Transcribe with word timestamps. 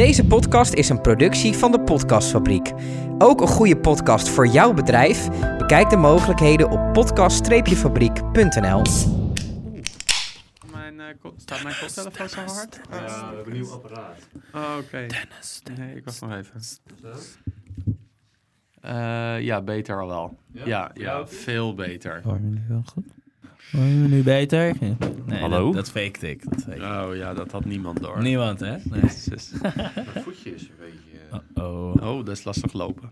Deze 0.00 0.26
podcast 0.26 0.72
is 0.72 0.88
een 0.88 1.00
productie 1.00 1.52
van 1.52 1.72
de 1.72 1.80
Podcastfabriek. 1.80 2.72
Ook 3.18 3.40
een 3.40 3.46
goede 3.46 3.76
podcast 3.76 4.28
voor 4.28 4.46
jouw 4.46 4.72
bedrijf? 4.72 5.28
Bekijk 5.58 5.90
de 5.90 5.96
mogelijkheden 5.96 6.70
op 6.70 6.92
podcast-fabriek.nl. 6.92 8.82
Mijn, 10.72 11.00
eh, 11.00 11.06
staat 11.36 11.62
mijn 11.62 11.74
koptelefoon 11.80 12.28
zo 12.28 12.40
hard? 12.40 12.80
Ja, 12.90 13.04
we 13.04 13.34
hebben 13.34 13.46
een 13.46 13.52
nieuw 13.52 13.70
apparaat. 13.72 14.28
Oh, 14.54 14.76
oké. 14.78 15.06
Nee, 15.76 15.94
ik 15.94 16.04
wacht 16.04 16.20
nog 16.20 16.32
even. 16.32 16.60
Eh, 18.80 19.40
ja, 19.40 19.62
beter 19.62 20.00
al 20.00 20.06
wel. 20.06 20.38
Ja, 20.52 20.66
ja, 20.66 20.90
Ja? 20.94 21.26
veel 21.26 21.74
beter. 21.74 22.20
Hoor 22.24 22.34
je 22.34 22.40
nu 22.40 22.64
wel 22.68 22.82
goed? 22.92 23.19
Me 23.72 23.80
nu 24.08 24.22
beter? 24.22 24.74
Nee, 25.26 25.40
Hallo? 25.40 25.64
Dat, 25.64 25.74
dat 25.74 25.90
faked 25.90 26.22
ik. 26.22 26.50
Dat 26.50 26.62
faked 26.62 26.76
ik. 26.76 26.82
Oh 26.82 27.16
ja, 27.16 27.34
dat 27.34 27.50
had 27.50 27.64
niemand 27.64 28.02
door. 28.02 28.22
Niemand, 28.22 28.60
hè? 28.60 28.76
Nee. 28.90 29.00
Jezus. 29.00 29.50
Mijn 29.62 29.92
voetje 30.24 30.54
is 30.54 30.62
een 30.62 30.70
beetje... 30.78 31.40
Oh. 31.54 31.94
Oh, 32.02 32.24
dat 32.24 32.36
is 32.36 32.44
lastig 32.44 32.72
lopen. 32.72 33.10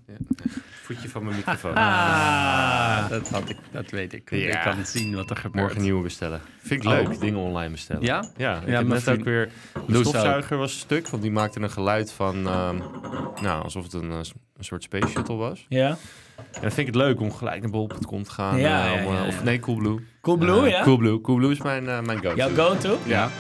voetje 0.83 1.09
van 1.09 1.25
mijn 1.25 1.37
microfoon. 1.47 1.75
Ah. 1.75 3.09
Dat, 3.09 3.29
had 3.29 3.49
ik, 3.49 3.57
dat 3.71 3.91
weet 3.91 4.13
ik. 4.13 4.31
Ja. 4.31 4.37
Ik 4.37 4.61
kan 4.75 4.87
zien 4.87 5.15
wat 5.15 5.31
er 5.31 5.37
gebeurt. 5.37 5.65
Morgen 5.65 5.83
nieuwe 5.83 6.03
bestellen. 6.03 6.41
Vind 6.59 6.85
ik 6.85 6.91
Oh. 6.91 6.95
leuk, 7.09 7.21
dingen 7.21 7.39
online 7.41 7.71
bestellen. 7.71 8.03
Ja? 8.03 8.25
Ja, 8.37 8.61
ik 8.61 8.69
Ja, 8.69 8.81
net 8.83 9.03
vriend- 9.03 9.19
ook 9.19 9.25
weer... 9.25 9.51
De 9.87 9.95
stofzuiger 10.01 10.57
was 10.57 10.79
stuk, 10.79 11.09
want 11.09 11.23
die 11.23 11.33
maakte 11.33 11.61
een 11.61 11.71
geluid 11.71 12.13
van... 12.13 12.35
ehm, 12.47 12.77
nou, 13.43 13.63
alsof 13.63 13.83
het 13.83 13.93
een, 13.93 14.11
eh, 14.11 14.19
een 14.57 14.65
soort 14.65 14.83
space 14.83 15.07
shuttle 15.09 15.37
was. 15.37 15.67
Ja? 15.69 15.97
En 16.39 16.61
dan 16.65 16.71
vind 16.73 16.79
ik 16.89 16.95
het 16.95 16.95
leuk 16.95 17.21
om 17.21 17.33
gelijk 17.33 17.61
naar 17.61 17.71
bol.com 17.71 18.23
te 18.23 18.31
gaan. 18.31 18.59
Ja, 18.59 18.87
ja, 18.87 18.93
om, 18.93 18.99
eh, 19.13 19.21
ja, 19.21 19.27
Of 19.27 19.35
ja. 19.35 19.43
nee, 19.45 19.61
Coolblue. 19.61 19.99
Coolblue, 20.21 20.65
Eh, 20.65 20.71
ja? 20.71 20.83
Coolblue. 20.83 21.21
Coolblue 21.21 21.51
is 21.51 21.63
mijn, 21.63 21.89
eh, 21.89 22.01
mijn 22.01 22.19
go-to. 22.19 22.37
Jouw 22.37 22.51
go-to? 22.55 22.99
Ja. 23.05 23.31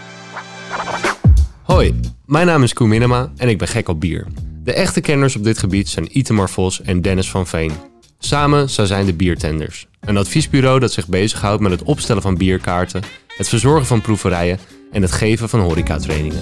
Hoi, 1.62 2.01
mijn 2.27 2.47
naam 2.47 2.62
is 2.62 2.73
Koen 2.73 2.88
Minema 2.88 3.33
en 3.37 3.48
ik 3.48 3.59
ben 3.59 3.69
gek 3.69 3.88
op 3.88 4.01
bier. 4.01 4.27
De 4.65 4.73
echte 4.73 5.01
kenners 5.01 5.37
op 5.37 5.45
dit 5.45 5.59
gebied 5.59 5.88
zijn 5.88 6.19
Itemar 6.19 6.51
Vos 6.51 6.83
en 6.83 7.02
Dennis 7.02 7.30
van 7.30 7.46
Veen. 7.46 7.73
Samen 8.19 8.71
zij 8.71 8.87
zijn 8.87 9.07
de 9.07 9.13
Biertenders. 9.15 9.87
Een 10.01 10.16
adviesbureau 10.16 10.80
dat 10.80 10.93
zich 10.93 11.07
bezighoudt 11.09 11.63
met 11.63 11.71
het 11.71 11.82
opstellen 11.82 12.23
van 12.23 12.37
bierkaarten, 12.37 13.02
het 13.37 13.49
verzorgen 13.49 13.87
van 13.87 14.01
proeverijen 14.01 14.59
en 14.93 15.02
het 15.02 15.13
geven 15.13 15.49
van 15.49 15.60
horecatrainingen. 15.60 16.41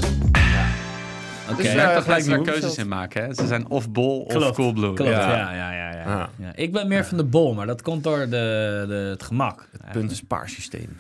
Oké. 1.50 1.62
Dus 1.62 1.72
je 1.72 1.78
hebt 1.78 1.94
er 1.96 2.02
gelijk 2.02 2.26
nieuwe 2.26 2.42
keuzes 2.44 2.78
in 2.78 2.88
maken, 2.88 3.24
hè? 3.24 3.34
Ze 3.34 3.46
zijn 3.46 3.68
of 3.68 3.90
bol 3.90 4.20
of 4.20 4.52
coolblue. 4.52 4.92
Klopt, 4.92 5.10
ja, 5.10 5.28
Ja. 5.30 5.52
ja, 5.54 5.72
ja. 5.72 5.90
ja, 5.96 6.20
Ah. 6.20 6.28
ja. 6.38 6.52
Ik 6.54 6.72
ben 6.72 6.88
meer 6.88 7.04
van 7.04 7.16
de 7.16 7.24
bol, 7.24 7.54
maar 7.54 7.66
dat 7.66 7.82
komt 7.82 8.04
door 8.04 8.18
de, 8.18 8.84
de, 8.88 8.94
het 9.10 9.22
gemak. 9.22 9.68
Puntenspaarsysteem. 9.92 10.98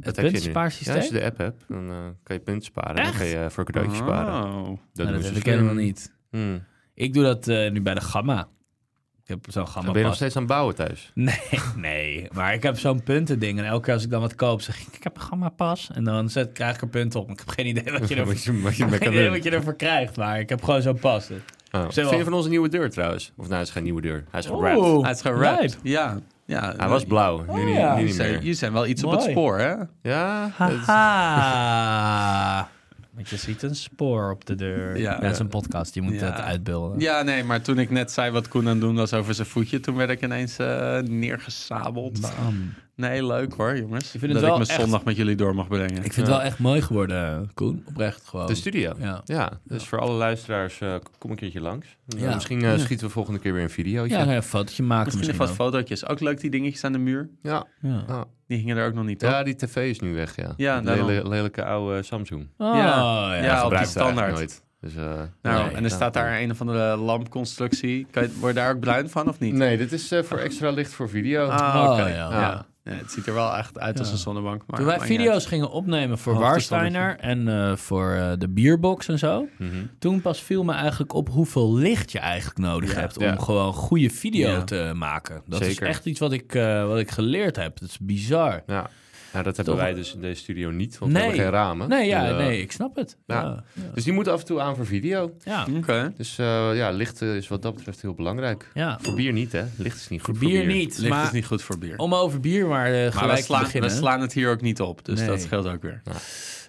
Het 0.00 0.16
je 0.16 0.22
nu. 0.22 0.28
puntenspaarsysteem? 0.30 0.94
Ja, 0.94 1.00
als 1.00 1.08
je 1.10 1.14
de 1.18 1.24
app 1.24 1.38
hebt, 1.38 1.64
dan 1.68 1.88
eh, 1.90 1.96
kan 2.22 2.36
je 2.36 2.42
punten 2.42 2.64
sparen. 2.64 2.96
En 2.96 3.02
dan 3.04 3.12
kan 3.16 3.26
je 3.26 3.46
voor 3.50 3.64
cadeautjes 3.64 3.98
sparen. 3.98 4.34
Oh. 4.34 4.42
Dat 4.42 4.64
Nou, 4.64 4.78
doen 4.94 5.06
dat 5.12 5.20
ze 5.22 5.26
heb 5.28 5.36
ik 5.36 5.44
helemaal 5.44 5.74
niet. 5.74 6.12
Hmm. 6.30 6.62
Ik 6.94 7.14
doe 7.14 7.22
dat 7.22 7.48
eh, 7.48 7.70
nu 7.70 7.82
bij 7.82 7.94
de 7.94 8.00
Gamma. 8.00 8.48
Ik 9.26 9.30
heb 9.30 9.44
zo'n 9.48 9.68
Gamma 9.68 9.90
Ben 9.90 9.92
je 9.92 9.98
nog 9.98 10.08
pas. 10.08 10.16
steeds 10.16 10.36
aan 10.36 10.42
het 10.42 10.50
bouwen 10.50 10.74
thuis? 10.74 11.10
Nee, 11.14 11.38
nee. 11.76 12.28
Maar 12.32 12.54
ik 12.54 12.62
heb 12.62 12.78
zo'n 12.78 13.02
puntending. 13.02 13.58
En 13.58 13.64
elke 13.64 13.84
keer 13.84 13.94
als 13.94 14.04
ik 14.04 14.10
dan 14.10 14.20
wat 14.20 14.34
koop, 14.34 14.60
zeg 14.60 14.80
ik, 14.80 14.86
ik 14.92 15.02
heb 15.04 15.16
een 15.16 15.22
gamma 15.22 15.48
pas. 15.48 15.90
En 15.94 16.04
dan 16.04 16.28
zet, 16.28 16.52
krijg 16.52 16.74
ik 16.74 16.80
er 16.80 16.88
punten 16.88 17.20
op. 17.20 17.30
Ik 17.30 17.38
heb 17.38 17.48
geen 17.48 17.66
idee 17.66 17.92
wat 17.98 18.08
je 18.08 18.14
ervoor, 18.20 18.32
Wat 18.34 18.42
je, 18.44 18.60
wat 18.62 18.76
je 18.76 18.84
geen 18.98 19.12
idee 19.12 19.30
wat 19.30 19.42
je 19.42 19.50
ervoor 19.50 19.74
krijgt. 19.76 20.16
Maar 20.16 20.40
ik 20.40 20.48
heb 20.48 20.62
gewoon 20.64 20.82
zo'n 20.82 20.98
pas. 20.98 21.30
Oh. 21.72 21.84
Vind 21.90 22.10
je 22.10 22.24
van 22.24 22.32
onze 22.32 22.48
nieuwe 22.48 22.68
deur 22.68 22.90
trouwens? 22.90 23.32
Of 23.36 23.44
nou, 23.46 23.58
het 23.58 23.66
is 23.68 23.72
geen 23.72 23.82
nieuwe 23.82 24.00
deur. 24.00 24.24
Hij 24.30 24.40
is 24.40 24.46
gerapt. 24.46 25.02
Hij 25.02 25.10
is 25.12 25.20
gerapt. 25.20 25.78
Ja. 25.82 26.18
ja. 26.46 26.74
Hij 26.76 26.88
was 26.88 27.04
blauw, 27.04 27.38
nu, 27.40 27.46
Oh, 27.48 27.64
niet, 27.66 27.76
ja. 27.76 27.96
nu 27.96 28.02
niet 28.04 28.14
zijn, 28.14 28.30
meer. 28.30 28.38
jullie 28.38 28.54
zijn 28.54 28.72
wel 28.72 28.86
iets 28.86 29.04
op 29.04 29.10
het 29.10 29.22
spoor, 29.22 29.58
hè? 29.58 29.74
Ja. 30.02 30.50
Want 33.14 33.28
je 33.28 33.36
ziet 33.36 33.62
een 33.62 33.74
spoor 33.76 34.30
op 34.30 34.44
de 34.44 34.54
deur. 34.54 34.96
Ja. 34.96 35.12
Ja, 35.12 35.18
dat 35.20 35.30
is 35.32 35.38
een 35.38 35.48
podcast. 35.48 35.94
Je 35.94 36.02
moet 36.02 36.14
Ja. 36.20 36.24
het 36.26 36.40
uitbeelden. 36.40 37.00
Ja, 37.00 37.22
nee, 37.22 37.44
maar 37.44 37.60
toen 37.62 37.78
ik 37.78 37.90
net 37.90 38.10
zei 38.12 38.30
wat 38.30 38.48
Koen 38.48 38.62
aan 38.62 38.68
het 38.68 38.80
doen 38.80 38.94
was 38.94 39.12
over 39.12 39.34
zijn 39.34 39.46
voetje, 39.46 39.80
toen 39.80 39.94
werd 39.94 40.10
ik 40.10 40.22
ineens 40.22 40.56
eh, 40.58 40.98
neergesabeld. 40.98 42.20
Bam. 42.20 42.74
Nee, 42.96 43.26
leuk 43.26 43.52
hoor, 43.54 43.76
jongens. 43.76 44.04
Ik 44.04 44.10
vind 44.20 44.22
het 44.22 44.32
dat 44.32 44.40
wel 44.40 44.50
ik 44.50 44.56
mijn 44.56 44.70
echt- 44.70 44.80
zondag 44.80 45.04
met 45.04 45.16
jullie 45.16 45.36
door 45.36 45.54
mag 45.54 45.68
brengen. 45.68 45.96
Ik 46.04 46.12
vind 46.12 46.16
het 46.16 46.26
wel 46.26 46.42
echt 46.42 46.58
mooi 46.58 46.82
geworden, 46.82 47.50
Koen. 47.54 47.84
Oprecht 47.88 48.22
gewoon. 48.28 48.46
de 48.46 48.54
studio. 48.54 48.92
Ja. 48.98 49.20
Ja, 49.24 49.52
dus 49.64 49.84
voor 49.88 50.00
alle 50.00 50.12
luisteraars, 50.12 50.80
eh, 50.80 50.94
kom 51.18 51.30
een 51.30 51.36
keertje 51.36 51.60
langs. 51.60 51.86
Ja. 52.06 52.34
Misschien 52.34 52.62
eh, 52.64 52.70
Ja. 52.72 52.78
schieten 52.78 53.06
we 53.06 53.12
volgende 53.12 53.38
keer 53.40 53.52
weer 53.52 53.62
een 53.62 53.70
videootje. 53.70 54.16
Ja, 54.16 54.34
een 54.36 54.42
fotootje 54.42 54.82
maken 54.82 55.04
Misschien 55.04 55.26
misschien, 55.26 55.46
nog 55.48 55.56
wat 55.56 55.66
fotootjes. 55.72 56.06
Ook 56.08 56.20
leuk 56.20 56.40
die 56.40 56.50
dingetjes 56.50 56.84
aan 56.84 56.92
de 56.92 56.98
muur. 56.98 57.28
ja. 57.42 57.66
Ja. 57.80 58.04
ja. 58.08 58.24
Die 58.46 58.58
hingen 58.58 58.76
er 58.76 58.86
ook 58.86 58.94
nog 58.94 59.04
niet 59.04 59.22
op. 59.24 59.30
Ja, 59.30 59.42
die 59.42 59.56
tv 59.56 59.76
is 59.90 60.00
nu 60.00 60.14
weg, 60.14 60.36
ja. 60.36 60.52
Ja, 60.56 60.80
lele- 60.80 61.28
lelijke 61.28 61.64
oude 61.64 62.02
Samsung. 62.02 62.42
Oh, 62.58 62.74
Ja. 62.74 62.76
ja. 62.76 63.34
Ja, 63.34 63.42
Ja, 63.44 63.64
op 63.64 63.70
die 63.70 63.78
het 63.78 63.88
standaard. 63.88 64.32
nooit. 64.34 64.62
Dus, 64.80 64.96
eh, 64.96 65.02
Nou, 65.42 65.66
nee, 65.66 65.74
en 65.76 65.84
er 65.84 65.90
staat 65.90 66.14
daar 66.14 66.40
een 66.40 66.50
of 66.50 66.60
andere 66.60 66.96
lampconstructie. 66.96 68.06
Kan 68.10 68.22
je, 68.22 68.30
word 68.40 68.54
je 68.54 68.60
daar 68.60 68.74
ook 68.74 68.80
bruin 68.80 69.08
van 69.10 69.28
of 69.28 69.38
niet? 69.38 69.54
Nee, 69.54 69.76
dit 69.76 69.92
is 69.92 70.10
eh, 70.12 70.22
voor 70.22 70.38
extra 70.38 70.70
licht 70.70 70.92
voor 70.92 71.08
video. 71.08 71.46
Ah, 71.48 71.90
oké. 71.90 72.02
Oh, 72.02 72.08
ja. 72.08 72.14
ja. 72.14 72.30
Ja. 72.30 72.66
Het 72.84 73.10
ziet 73.12 73.26
er 73.26 73.34
wel 73.34 73.56
echt 73.56 73.78
uit 73.78 73.98
als 73.98 74.10
een 74.10 74.16
zonnebank. 74.18 74.62
Maar 74.66 74.76
Toen 74.78 74.86
wij 74.88 75.00
video's 75.00 75.46
gingen 75.46 75.70
opnemen 75.70 76.18
voor 76.18 76.34
Warsteiner 76.38 77.16
en 77.18 77.48
eh, 77.48 77.76
voor 77.76 78.10
eh, 78.12 78.32
de 78.38 78.48
bierbox 78.48 79.08
en 79.08 79.18
zo, 79.18 79.48
Mhm. 79.58 79.70
toen 79.98 80.20
pas 80.20 80.42
viel 80.42 80.64
me 80.64 80.72
eigenlijk 80.72 81.12
op 81.12 81.28
hoeveel 81.28 81.74
licht 81.74 82.12
je 82.12 82.18
eigenlijk 82.18 82.58
nodig 82.58 82.92
Ja. 82.94 83.00
hebt 83.00 83.16
om 83.16 83.24
Ja. 83.24 83.36
gewoon 83.36 83.72
goede 83.72 84.10
video 84.10 84.50
Ja. 84.50 84.64
te 84.64 84.92
maken. 84.94 85.42
Dat 85.46 85.64
Zeker. 85.64 85.82
is 85.82 85.88
echt 85.88 86.06
iets 86.06 86.20
wat 86.20 86.32
ik, 86.32 86.54
eh, 86.54 86.86
wat 86.86 86.98
ik 86.98 87.10
geleerd 87.10 87.56
heb. 87.56 87.78
Dat 87.80 87.88
is 87.88 87.98
bizar. 87.98 88.62
Ja. 88.66 88.90
Nou, 89.34 89.46
dat 89.46 89.56
hebben 89.56 89.74
Toch- 89.74 89.82
wij 89.82 89.94
dus 89.94 90.14
in 90.14 90.20
deze 90.20 90.40
studio 90.42 90.70
niet, 90.70 90.98
want 90.98 91.12
Nee. 91.12 91.20
we 91.22 91.26
hebben 91.28 91.44
geen 91.44 91.54
ramen. 91.54 91.88
Nee, 91.88 92.06
ja, 92.06 92.20
Dus, 92.22 92.30
eh, 92.30 92.36
nee, 92.36 92.60
ik 92.60 92.72
snap 92.72 92.96
het. 92.96 93.16
ja. 93.26 93.42
Ja, 93.42 93.64
ja. 93.72 93.82
Dus 93.94 94.04
die 94.04 94.12
moeten 94.12 94.32
af 94.32 94.40
en 94.40 94.46
toe 94.46 94.60
aan 94.60 94.76
voor 94.76 94.86
video. 94.86 95.34
ja. 95.44 95.66
Oké. 95.76 96.12
Dus 96.16 96.38
eh, 96.38 96.76
ja, 96.76 96.90
licht 96.90 97.22
eh, 97.22 97.36
is 97.36 97.48
wat 97.48 97.62
dat 97.62 97.74
betreft 97.74 98.02
heel 98.02 98.14
belangrijk. 98.14 98.70
ja. 98.74 98.98
Voor 99.02 99.14
bier 99.14 99.32
niet, 99.32 99.52
hè? 99.52 99.64
Licht 99.76 99.96
is 100.00 100.08
niet 100.08 100.20
goed 100.22 100.38
Voor 100.38 100.48
voor 100.48 100.56
bier 100.58 100.66
niet, 100.66 100.98
Licht 100.98 101.12
maar 101.14 101.24
is 101.24 101.30
niet 101.32 101.46
goed 101.46 101.62
voor 101.62 101.78
bier. 101.78 101.96
om 101.98 102.14
over 102.14 102.40
bier 102.40 102.66
maar 102.66 102.86
eh, 102.92 103.02
maar 103.02 103.12
gelijk 103.12 103.38
we 103.38 103.44
slaan, 103.44 103.58
te 103.58 103.64
beginnen. 103.64 103.90
we 103.90 103.96
slaan 103.96 104.20
het 104.20 104.32
hier 104.32 104.50
ook 104.50 104.60
niet 104.60 104.80
op, 104.80 105.04
dus 105.04 105.18
Nee. 105.18 105.28
dat 105.28 105.40
scheelt 105.40 105.66
ook 105.66 105.82
weer. 105.82 106.02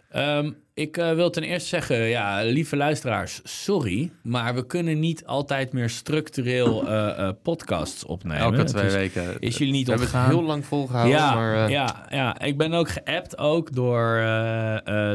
Ehm, 0.09 0.51
ik 0.75 0.97
eh, 0.97 1.13
wil 1.13 1.29
ten 1.29 1.43
eerste 1.43 1.67
zeggen, 1.67 1.97
ja, 1.97 2.43
lieve 2.43 2.75
luisteraars, 2.75 3.41
sorry, 3.43 4.11
maar 4.23 4.55
we 4.55 4.65
kunnen 4.65 4.99
niet 4.99 5.25
altijd 5.25 5.73
meer 5.73 5.89
structureel 5.89 6.87
eh, 6.87 7.19
eh, 7.19 7.29
podcasts 7.43 8.05
opnemen. 8.05 8.41
Elke 8.41 8.63
twee 8.63 8.85
is, 8.85 8.93
weken. 8.93 9.39
Is 9.39 9.57
jullie 9.57 9.73
niet 9.73 9.85
We 9.87 9.91
hebben 9.91 10.11
het 10.11 10.29
heel 10.29 10.43
lang 10.43 10.65
volgehouden, 10.65 11.17
ja, 11.17 11.33
maar... 11.33 11.69
ja, 11.69 12.05
ja, 12.09 12.39
ik 12.39 12.57
ben 12.57 12.73
ook 12.73 12.89
geappt 12.89 13.37
ook 13.37 13.73
door, 13.73 14.23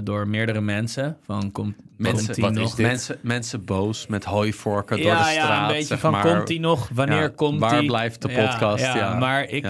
door 0.05 0.29
meerdere 0.29 0.61
mensen. 0.61 1.17
Van, 1.25 1.53
komt 1.53 1.75
Mensen, 1.97 2.41
komt 2.41 2.55
nog? 2.55 2.79
mensen, 2.79 3.19
mensen 3.21 3.65
boos 3.65 4.07
met 4.07 4.25
hooivorken 4.25 4.97
door 4.97 5.07
ja, 5.07 5.19
de 5.19 5.31
straat. 5.31 5.49
ja, 5.49 5.63
een 5.63 5.69
beetje 5.69 5.85
zeg 5.87 5.99
van, 6.01 6.11
maar. 6.11 6.25
komt 6.35 6.47
die 6.47 6.61
nog? 6.61 6.89
Wanneer 6.95 7.21
Ja, 7.21 7.29
komt 7.29 7.61
waar 7.61 7.79
die? 7.79 7.89
blijft 7.89 8.23
de 8.23 8.29
podcast? 8.29 8.85
Ja, 8.85 8.97
Ja. 8.97 9.15
maar 9.15 9.49
ik... 9.49 9.65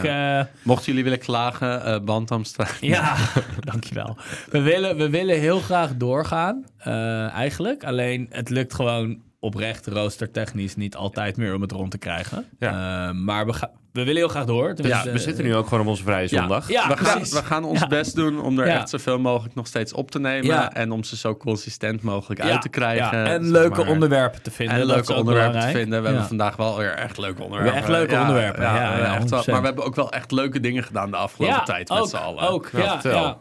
Mochten 0.63 0.87
jullie 0.87 1.03
willen 1.05 1.19
klagen, 1.19 2.05
Bantamstraat. 2.05 2.77
Ja, 2.81 3.17
dankjewel. 3.71 4.17
We 4.51 4.61
willen, 4.61 4.97
we 4.97 5.11
willen 5.11 5.39
heel 5.41 5.61
graag 5.61 5.80
doorgaan, 5.89 6.65
eh, 6.79 7.29
eigenlijk. 7.33 7.85
Alleen 7.85 8.27
het 8.31 8.49
lukt 8.51 8.75
gewoon 8.75 9.19
oprecht 9.41 9.87
roostertechnisch 9.87 10.77
niet 10.77 10.97
altijd 10.97 11.37
meer 11.37 11.55
om 11.55 11.61
het 11.63 11.73
rond 11.73 11.91
te 11.91 11.99
krijgen. 11.99 12.45
Ja. 12.59 13.09
Eh, 13.09 13.15
maar 13.15 13.47
we, 13.47 13.53
gaan 13.53 13.71
we 13.93 14.01
willen 14.05 14.17
heel 14.17 14.29
graag 14.29 14.45
door. 14.45 14.75
Tenminste, 14.75 15.11
we 15.13 15.19
zitten 15.19 15.45
nu 15.45 15.55
ook 15.55 15.65
gewoon 15.69 15.81
op 15.81 15.87
onze 15.87 16.03
vrije 16.03 16.27
zondag. 16.29 16.69
Ja, 16.69 16.89
we, 16.89 16.97
gaan, 16.97 17.15
precies. 17.17 17.33
we 17.39 17.45
gaan 17.45 17.65
ons 17.65 17.81
Ja. 17.81 17.87
best 17.87 18.15
doen 18.17 18.41
om 18.43 18.59
er 18.59 18.67
Ja. 18.67 18.75
echt 18.79 18.89
zoveel 18.89 19.19
mogelijk 19.19 19.55
nog 19.55 19.67
steeds 19.67 19.93
op 19.93 20.11
te 20.11 20.19
nemen. 20.21 20.47
Ja. 20.47 20.73
En 20.73 20.91
om 20.91 21.05
ze 21.05 21.17
zo 21.17 21.37
consistent 21.37 22.03
mogelijk 22.03 22.43
Ja, 22.43 22.51
uit 22.51 22.63
te 22.63 22.69
krijgen. 22.69 23.19
ja, 23.19 23.25
En 23.27 23.43
zeg 23.43 23.53
leuke 23.53 23.81
maar. 23.81 23.89
onderwerpen 23.89 24.43
te 24.43 24.51
vinden. 24.51 24.77
En 24.77 24.85
leuke 24.85 25.15
onderwerpen 25.15 25.61
te 25.61 25.67
vinden. 25.67 25.89
We 25.99 26.05
Ja. 26.05 26.11
hebben 26.11 26.27
vandaag 26.29 26.57
wel 26.57 26.77
weer 26.77 26.95
echt 26.95 27.19
leuke 27.19 27.43
onderwerpen. 27.43 27.77
echt 27.79 27.89
leuke 27.89 28.19
onderwerpen, 28.21 28.63
ja, 28.63 28.75
ja, 28.75 28.93
echt 28.93 29.01
wel. 29.09 29.17
100%. 29.19 29.47
maar 29.47 29.61
we 29.61 29.67
hebben 29.67 29.85
ook 29.85 29.95
wel 29.95 30.13
echt 30.13 30.31
leuke 30.31 30.61
dingen 30.61 30.83
gedaan 30.83 31.11
de 31.11 31.17
afgelopen 31.17 31.57
ja, 31.57 31.63
tijd 31.63 31.89
met 31.89 32.09
z'n 32.09 32.17
allen. 32.17 32.49
Ook, 32.49 32.71
ja, 32.73 33.01
ja. 33.03 33.37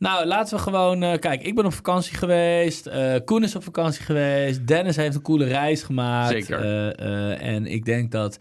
Nou, 0.00 0.26
laten 0.26 0.56
we 0.56 0.62
gewoon... 0.62 1.02
eh, 1.02 1.18
kijk, 1.18 1.42
ik 1.42 1.54
ben 1.54 1.64
op 1.64 1.72
vakantie 1.72 2.16
geweest. 2.16 2.86
eh, 2.86 3.14
Koen 3.24 3.42
is 3.42 3.56
op 3.56 3.62
vakantie 3.64 4.02
geweest. 4.04 4.66
Dennis 4.66 4.96
heeft 4.96 5.14
een 5.14 5.22
coole 5.22 5.44
reis 5.44 5.82
gemaakt. 5.82 6.30
Zeker. 6.30 6.60
Eh, 6.60 6.88
eh, 7.32 7.54
en 7.54 7.66
ik 7.66 7.84
denk 7.84 8.10
dat 8.12 8.38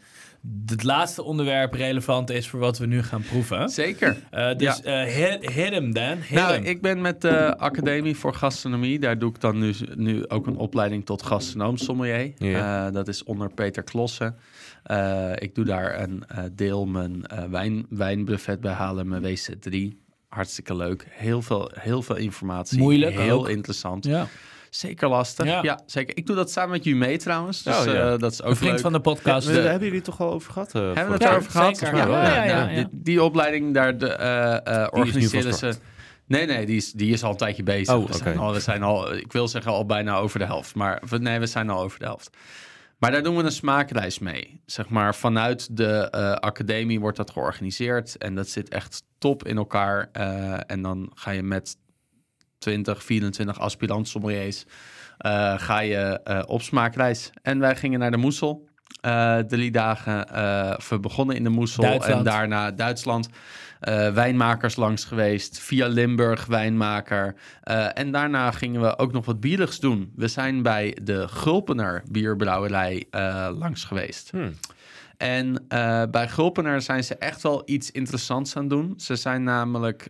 het 0.66 0.84
laatste 0.84 1.24
onderwerp 1.24 1.74
relevant 1.74 2.30
is 2.30 2.48
voor 2.48 2.60
wat 2.60 2.78
we 2.78 2.86
nu 2.86 3.04
gaan 3.04 3.22
proeven. 3.22 3.70
Zeker. 3.70 4.18
Eh, 4.30 4.56
dus 4.58 4.82
eh, 4.82 5.02
hit, 5.04 5.50
hit 5.52 5.70
hem, 5.74 5.94
Dan. 5.94 6.18
Hit 6.18 6.30
Nou, 6.40 6.56
ik 6.64 6.82
ben 6.82 7.02
met 7.02 7.22
de 7.22 7.58
Academie 7.58 8.16
voor 8.16 8.34
Gastronomie. 8.34 9.00
Daar 9.00 9.20
doe 9.20 9.30
ik 9.30 9.42
dan 9.42 9.60
nu, 9.60 9.74
nu 9.96 10.28
ook 10.28 10.48
een 10.48 10.58
opleiding 10.58 11.06
tot 11.06 11.24
gastronoom 11.24 11.78
sommelier. 11.78 12.32
Ja. 12.38 12.88
Eh, 12.88 12.94
dat 12.94 13.08
is 13.08 13.24
onder 13.24 13.50
Peter 13.54 13.84
Klossen. 13.84 14.36
Eh, 14.84 15.32
ik 15.36 15.56
doe 15.56 15.66
daar 15.66 16.00
een 16.02 16.24
eh, 16.28 16.44
deel 16.52 16.86
mijn 16.86 17.26
eh, 17.26 17.44
wijn, 17.44 17.86
wijnbuffet 17.90 18.60
bij 18.62 18.74
halen, 18.74 19.08
mijn 19.08 19.22
WC3. 19.24 20.08
Hartstikke 20.30 20.76
leuk. 20.76 21.06
Heel 21.10 21.42
veel, 21.42 21.72
heel 21.80 22.02
veel 22.02 22.16
informatie. 22.16 22.78
Moeilijk 22.80 23.16
Heel 23.20 23.40
ook. 23.40 23.50
interessant. 23.50 24.06
Ja. 24.06 24.28
Zeker 24.70 25.08
lastig. 25.10 25.46
Ja. 25.46 25.60
Ja. 25.64 25.80
zeker. 25.86 26.18
Ik 26.18 26.26
doe 26.26 26.36
dat 26.36 26.52
samen 26.52 26.72
met 26.72 26.84
Jume 26.84 27.18
trouwens. 27.18 27.64
Dus 27.64 27.78
Oh, 27.80 27.86
ja. 27.86 28.12
eh, 28.14 28.20
dat 28.20 28.32
is 28.32 28.42
ook 28.44 28.50
Een 28.50 28.56
vriend 28.56 28.72
leuk. 28.72 28.82
van 28.82 28.92
de 28.94 29.00
podcast. 29.00 29.48
De- 29.48 29.54
hebben 29.54 29.80
jullie 29.80 29.96
het 29.96 30.04
toch 30.04 30.20
al 30.22 30.32
over 30.32 30.52
gehad? 30.52 30.76
eh, 30.76 30.82
Hebben 30.82 31.06
we 31.06 31.12
het 31.12 31.22
daarover 31.22 31.52
gehad? 31.52 31.78
zeker. 31.78 31.96
Ja, 31.98 32.08
Ja, 32.08 32.24
ja, 32.36 32.44
ja, 32.44 32.70
ja. 32.70 32.76
Die, 32.76 32.88
die 32.92 33.24
opleiding, 33.24 33.74
daar 33.74 33.98
de, 33.98 34.08
eh, 34.08 34.56
eh, 34.56 34.62
van 34.64 34.92
organiseren 34.92 35.54
ze... 35.54 35.74
Nee, 36.26 36.46
nee, 36.46 36.66
die 36.66 36.76
is, 36.78 36.92
die 36.92 37.14
is 37.14 37.24
al 37.24 37.32
een 37.32 37.38
tijdje 37.38 37.64
bezig. 37.64 37.96
Oh, 37.96 38.08
we, 38.08 38.18
zijn 38.18 38.38
al, 38.38 38.54
we 38.54 38.60
zijn 38.60 38.84
al, 38.84 39.14
ik 39.14 39.32
wil 39.32 39.48
zeggen, 39.48 39.72
al 39.72 39.86
bijna 39.86 40.18
over 40.18 40.40
de 40.40 40.46
helft. 40.46 40.76
Maar 40.76 41.02
we- 41.10 41.18
nee, 41.18 41.40
we 41.40 41.46
zijn 41.48 41.70
al 41.70 41.82
over 41.84 42.00
de 42.00 42.06
helft. 42.06 42.30
Maar 43.00 43.12
daar 43.12 43.24
doen 43.24 43.38
we 43.38 43.44
een 43.44 43.52
smaakreis 43.52 44.20
mee. 44.20 44.62
Zeg 44.66 44.90
maar, 44.90 45.16
vanuit 45.16 45.78
de 45.78 46.10
eh, 46.10 46.32
academie 46.32 47.00
wordt 47.00 47.18
dat 47.18 47.32
georganiseerd. 47.32 48.18
En 48.18 48.36
dat 48.36 48.48
zit 48.48 48.70
echt 48.70 49.04
top 49.18 49.48
in 49.48 49.58
elkaar. 49.58 50.10
Eh, 50.12 50.60
en 50.68 50.82
dan 50.82 51.12
ga 51.14 51.32
je 51.32 51.44
met 51.44 51.78
20, 52.58 53.04
24 53.04 53.60
aspirant 53.60 54.08
sommeliers... 54.08 54.66
eh, 55.18 55.60
ga 55.60 55.80
je 55.80 56.22
op 56.48 56.62
smaakreis. 56.62 57.30
En 57.42 57.60
wij 57.60 57.76
gingen 57.76 58.00
naar 58.00 58.12
de 58.12 58.18
Moesel. 58.18 58.68
drie 59.48 59.72
dagen. 59.72 60.28
we 60.90 61.00
begonnen 61.02 61.36
in 61.36 61.44
de 61.44 61.50
Moesel 61.50 61.84
Duitsland. 61.84 62.18
en 62.18 62.24
daarna 62.24 62.72
Duitsland. 62.72 63.30
Eh, 63.80 64.14
wijnmakers 64.14 64.76
langs 64.76 65.06
geweest. 65.06 65.60
Via 65.60 65.88
Limburg 65.88 66.46
wijnmaker. 66.46 67.36
Eh, 67.62 67.98
en 67.98 68.12
daarna 68.12 68.52
gingen 68.52 68.82
we 68.82 68.98
ook 68.98 69.12
nog 69.12 69.26
wat 69.26 69.40
bierigs 69.40 69.80
doen. 69.80 70.12
We 70.16 70.28
zijn 70.28 70.62
bij 70.62 70.98
de 71.04 71.28
Gulpener 71.28 72.04
bierbrouwerij 72.12 73.06
eh, 73.10 73.50
langs 73.58 73.84
geweest. 73.84 74.32
Hmm. 74.32 74.54
En 75.18 75.66
bij 76.12 76.28
Gulpener 76.28 76.82
zijn 76.82 77.04
ze 77.04 77.16
echt 77.16 77.42
wel 77.42 77.62
iets 77.66 77.92
interessants 77.92 78.56
aan 78.56 78.62
het 78.62 78.72
doen. 78.72 78.94
Ze 78.98 79.16
zijn 79.16 79.44
namelijk, 79.44 80.10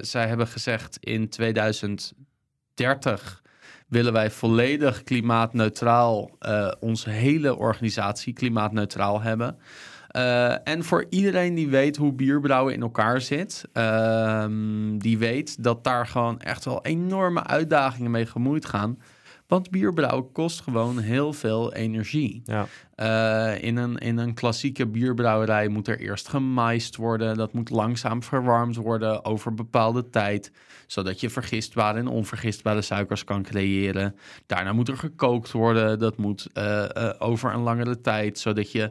zij 0.00 0.26
hebben 0.26 0.46
gezegd 0.46 0.96
in 1.00 1.28
2030 1.28 3.42
willen 3.88 4.12
wij 4.12 4.30
volledig 4.30 5.02
klimaatneutraal, 5.02 6.30
onze 6.80 7.10
hele 7.10 7.56
organisatie 7.56 8.32
klimaatneutraal 8.32 9.20
hebben. 9.20 9.58
Eh, 10.12 10.68
en 10.68 10.84
voor 10.84 11.06
iedereen 11.10 11.54
die 11.54 11.68
weet 11.68 11.96
hoe 11.96 12.12
bierbrouwen 12.12 12.74
in 12.74 12.82
elkaar 12.82 13.20
zit, 13.20 13.64
ehm, 13.72 14.98
die 14.98 15.18
weet 15.18 15.62
dat 15.62 15.84
daar 15.84 16.06
gewoon 16.06 16.40
echt 16.40 16.64
wel 16.64 16.84
enorme 16.84 17.44
uitdagingen 17.44 18.10
mee 18.10 18.26
gemoeid 18.26 18.64
gaan. 18.64 18.98
Want 19.46 19.70
bierbrouwen 19.70 20.32
kost 20.32 20.60
gewoon 20.60 20.98
heel 20.98 21.32
veel 21.32 21.72
energie. 21.72 22.42
Ja. 22.44 22.66
Eh, 22.94 23.62
in, 23.62 23.76
een, 23.76 23.96
in 23.98 24.18
een 24.18 24.34
klassieke 24.34 24.86
bierbrouwerij 24.86 25.68
moet 25.68 25.88
er 25.88 25.98
eerst 25.98 26.28
gemaist 26.28 26.96
worden. 26.96 27.36
Dat 27.36 27.52
moet 27.52 27.70
langzaam 27.70 28.22
verwarmd 28.22 28.76
worden 28.76 29.24
over 29.24 29.54
bepaalde 29.54 30.10
tijd. 30.10 30.52
Zodat 30.86 31.20
je 31.20 31.30
vergistbare 31.30 31.98
en 31.98 32.06
onvergistbare 32.06 32.82
suikers 32.82 33.24
kan 33.24 33.42
creëren. 33.42 34.16
Daarna 34.46 34.72
moet 34.72 34.88
er 34.88 34.96
gekookt 34.96 35.52
worden. 35.52 35.98
Dat 35.98 36.16
moet 36.16 36.48
eh, 36.52 37.10
over 37.18 37.54
een 37.54 37.62
langere 37.62 38.00
tijd. 38.00 38.38
Zodat 38.38 38.72
je 38.72 38.90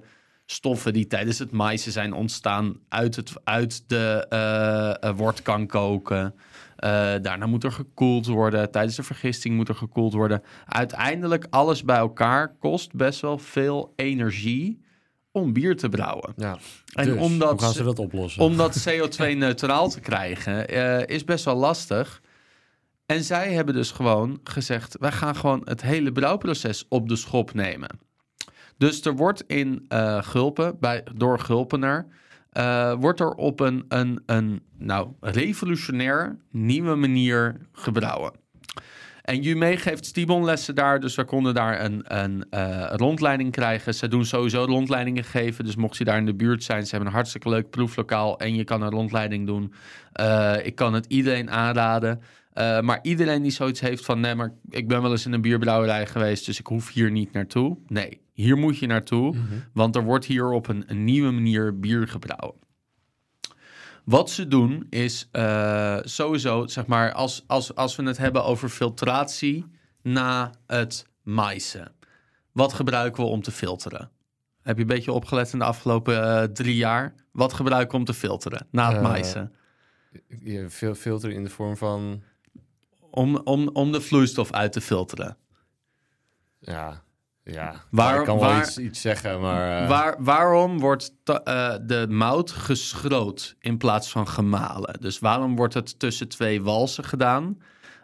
stoffen 0.52 0.94
die 0.94 1.08
tijdens 1.08 1.40
het 1.40 1.52
maaisen 1.52 1.92
zijn 1.92 2.14
ontstaan 2.14 2.80
uit, 2.90 3.16
het, 3.16 3.34
uit 3.44 3.84
de 3.88 4.26
eh, 4.30 5.04
eh, 5.10 5.18
wort 5.18 5.42
kan 5.42 5.68
koken. 5.68 6.36
Eh, 6.76 6.90
daarna 7.22 7.46
moet 7.46 7.64
er 7.64 7.72
gekoeld 7.72 8.26
worden. 8.26 8.72
Tijdens 8.72 8.96
de 8.96 9.04
vergisting 9.04 9.56
moet 9.56 9.70
er 9.70 9.76
gekoeld 9.76 10.14
worden. 10.14 10.44
Uiteindelijk 10.66 11.48
alles 11.50 11.84
bij 11.84 11.98
elkaar 11.98 12.56
kost 12.60 12.94
best 12.94 13.22
wel 13.22 13.38
veel 13.38 13.94
energie 13.96 14.82
om 15.32 15.54
bier 15.54 15.76
te 15.78 15.90
brouwen. 15.90 16.34
ja. 16.36 16.58
En 16.94 17.06
Dus, 17.06 17.18
om 17.18 17.40
dat, 17.40 17.50
hoe 17.50 17.62
gaan 17.62 17.74
ze 17.74 17.84
dat 17.84 18.00
oplossen? 18.00 18.44
om 18.44 18.58
dat 18.58 18.84
CO2-neutraal 18.90 19.90
te 19.90 20.00
krijgen 20.00 20.68
is 21.08 21.24
best 21.24 21.46
wel 21.46 21.56
lastig. 21.56 22.22
En 23.06 23.24
zij 23.24 23.54
hebben 23.54 23.74
dus 23.74 23.92
gewoon 23.92 24.40
gezegd: 24.44 24.98
wij 25.00 25.12
gaan 25.12 25.36
gewoon 25.36 25.62
het 25.64 25.82
hele 25.82 26.12
brouwproces 26.12 26.86
op 26.90 27.10
de 27.10 27.16
schop 27.16 27.54
nemen. 27.54 28.11
Dus 28.82 29.02
er 29.02 29.16
wordt 29.16 29.44
in 29.48 29.86
eh, 29.88 30.24
Gulpen, 30.24 30.78
bij, 30.80 31.04
door 31.16 31.40
Gulpener, 31.40 32.08
eh, 32.52 32.94
wordt 32.94 33.20
er 33.20 33.32
op 33.32 33.60
een, 33.60 33.86
een, 33.88 34.24
een 34.26 34.62
nou, 34.78 35.08
revolutionair 35.20 36.38
nieuwe 36.52 36.96
manier 36.96 37.58
gebrouwen. 37.72 38.32
En 39.22 39.42
Jume 39.42 39.78
geeft 39.78 40.06
Stibon-lessen 40.06 40.76
daar, 40.76 41.00
dus 41.00 41.16
we 41.16 41.24
konden 41.24 41.54
daar 41.54 41.84
een, 41.84 42.04
een 42.08 42.46
eh, 42.50 42.94
rondleiding 42.96 43.52
krijgen. 43.52 43.94
Ze 43.94 44.08
doen 44.08 44.26
sowieso 44.26 44.64
rondleidingen 44.64 45.24
geven, 45.24 45.66
dus 45.66 45.76
mocht 45.76 45.98
je 45.98 46.04
daar 46.04 46.18
in 46.18 46.26
de 46.26 46.36
buurt 46.36 46.64
zijn, 46.64 46.84
ze 46.84 46.90
hebben 46.90 47.08
een 47.08 47.16
hartstikke 47.16 47.50
leuk 47.50 47.70
proeflokaal 47.70 48.40
en 48.40 48.56
je 48.56 48.64
kan 48.64 48.82
een 48.82 48.92
rondleiding 48.92 49.48
doen. 49.48 49.74
Ik 50.64 50.76
kan 50.76 50.94
het 50.94 51.06
iedereen 51.08 51.52
aanraden. 51.52 52.22
Maar 52.82 53.00
iedereen 53.02 53.42
die 53.42 53.52
zoiets 53.52 53.80
heeft 53.80 54.06
van, 54.06 54.20
nee, 54.20 54.36
maar 54.36 54.54
ik 54.70 54.88
ben 54.88 55.02
wel 55.02 55.12
eens 55.12 55.26
in 55.26 55.34
een 55.34 55.42
bierbrouwerij 55.42 56.08
geweest, 56.08 56.46
dus 56.46 56.60
ik 56.60 56.68
hoef 56.68 56.94
hier 56.94 57.12
niet 57.12 57.32
naartoe. 57.32 57.78
Nee, 57.88 58.21
hier 58.32 58.58
moet 58.58 58.78
je 58.78 58.88
naartoe, 58.88 59.36
want 59.74 59.96
er 59.96 60.04
wordt 60.04 60.26
hier 60.26 60.52
op 60.52 60.68
een, 60.68 60.84
een 60.88 61.04
nieuwe 61.04 61.32
manier 61.32 61.80
bier 61.80 62.08
gebrouwen. 62.08 62.60
Wat 64.06 64.30
ze 64.30 64.48
doen 64.48 64.88
is 64.90 65.28
eh, 65.32 65.98
sowieso, 66.04 66.68
zeg 66.68 66.86
maar, 66.86 67.14
als, 67.14 67.44
als, 67.48 67.76
als 67.76 67.96
we 67.96 68.04
het 68.04 68.18
hebben 68.18 68.44
over 68.44 68.70
filtratie 68.70 69.66
na 70.02 70.52
het 70.68 71.08
maaisen. 71.24 71.92
Wat 72.52 72.74
gebruiken 72.74 73.24
we 73.24 73.30
om 73.30 73.42
te 73.42 73.52
filteren? 73.52 74.10
Heb 74.62 74.76
je 74.76 74.82
een 74.82 74.88
beetje 74.88 75.12
opgelet 75.12 75.54
in 75.54 75.60
de 75.60 75.66
afgelopen 75.66 76.24
eh, 76.24 76.44
drie 76.44 76.76
jaar? 76.76 77.14
Wat 77.32 77.54
gebruiken 77.54 77.92
we 77.92 77.98
om 77.98 78.06
te 78.06 78.14
filteren 78.14 78.68
na 78.72 78.88
het 78.88 78.96
Eh, 78.96 79.02
maaisen? 79.04 79.54
Je 80.40 80.70
fil- 80.70 80.96
filter 80.96 81.32
in 81.32 81.44
de 81.44 81.50
vorm 81.50 81.78
van... 81.78 82.24
Om, 83.00 83.36
om, 83.38 83.68
om 83.74 83.92
de 83.92 84.02
vloeistof 84.02 84.52
uit 84.52 84.72
te 84.72 84.82
filteren. 84.82 85.38
Ja, 86.60 87.04
ja. 87.44 87.74
Waar- 87.92 88.20
ik 88.20 88.26
kan 88.26 88.40
wel 88.40 88.50
waar- 88.50 88.62
iets, 88.62 88.78
iets 88.78 89.02
zeggen, 89.02 89.42
maar... 89.42 89.82
eh, 89.84 89.90
Waar, 89.90 90.16
waarom 90.20 90.80
wordt 90.80 91.12
ta- 91.24 91.44
eh, 91.44 91.76
de 91.82 92.06
mout 92.10 92.52
geschroot 92.52 93.56
in 93.60 93.78
plaats 93.78 94.10
van 94.10 94.28
gemalen? 94.28 94.98
Dus 95.02 95.20
waarom 95.20 95.56
wordt 95.56 95.74
het 95.74 96.00
tussen 96.00 96.28
twee 96.30 96.62
walsen 96.62 97.04
gedaan? 97.04 97.58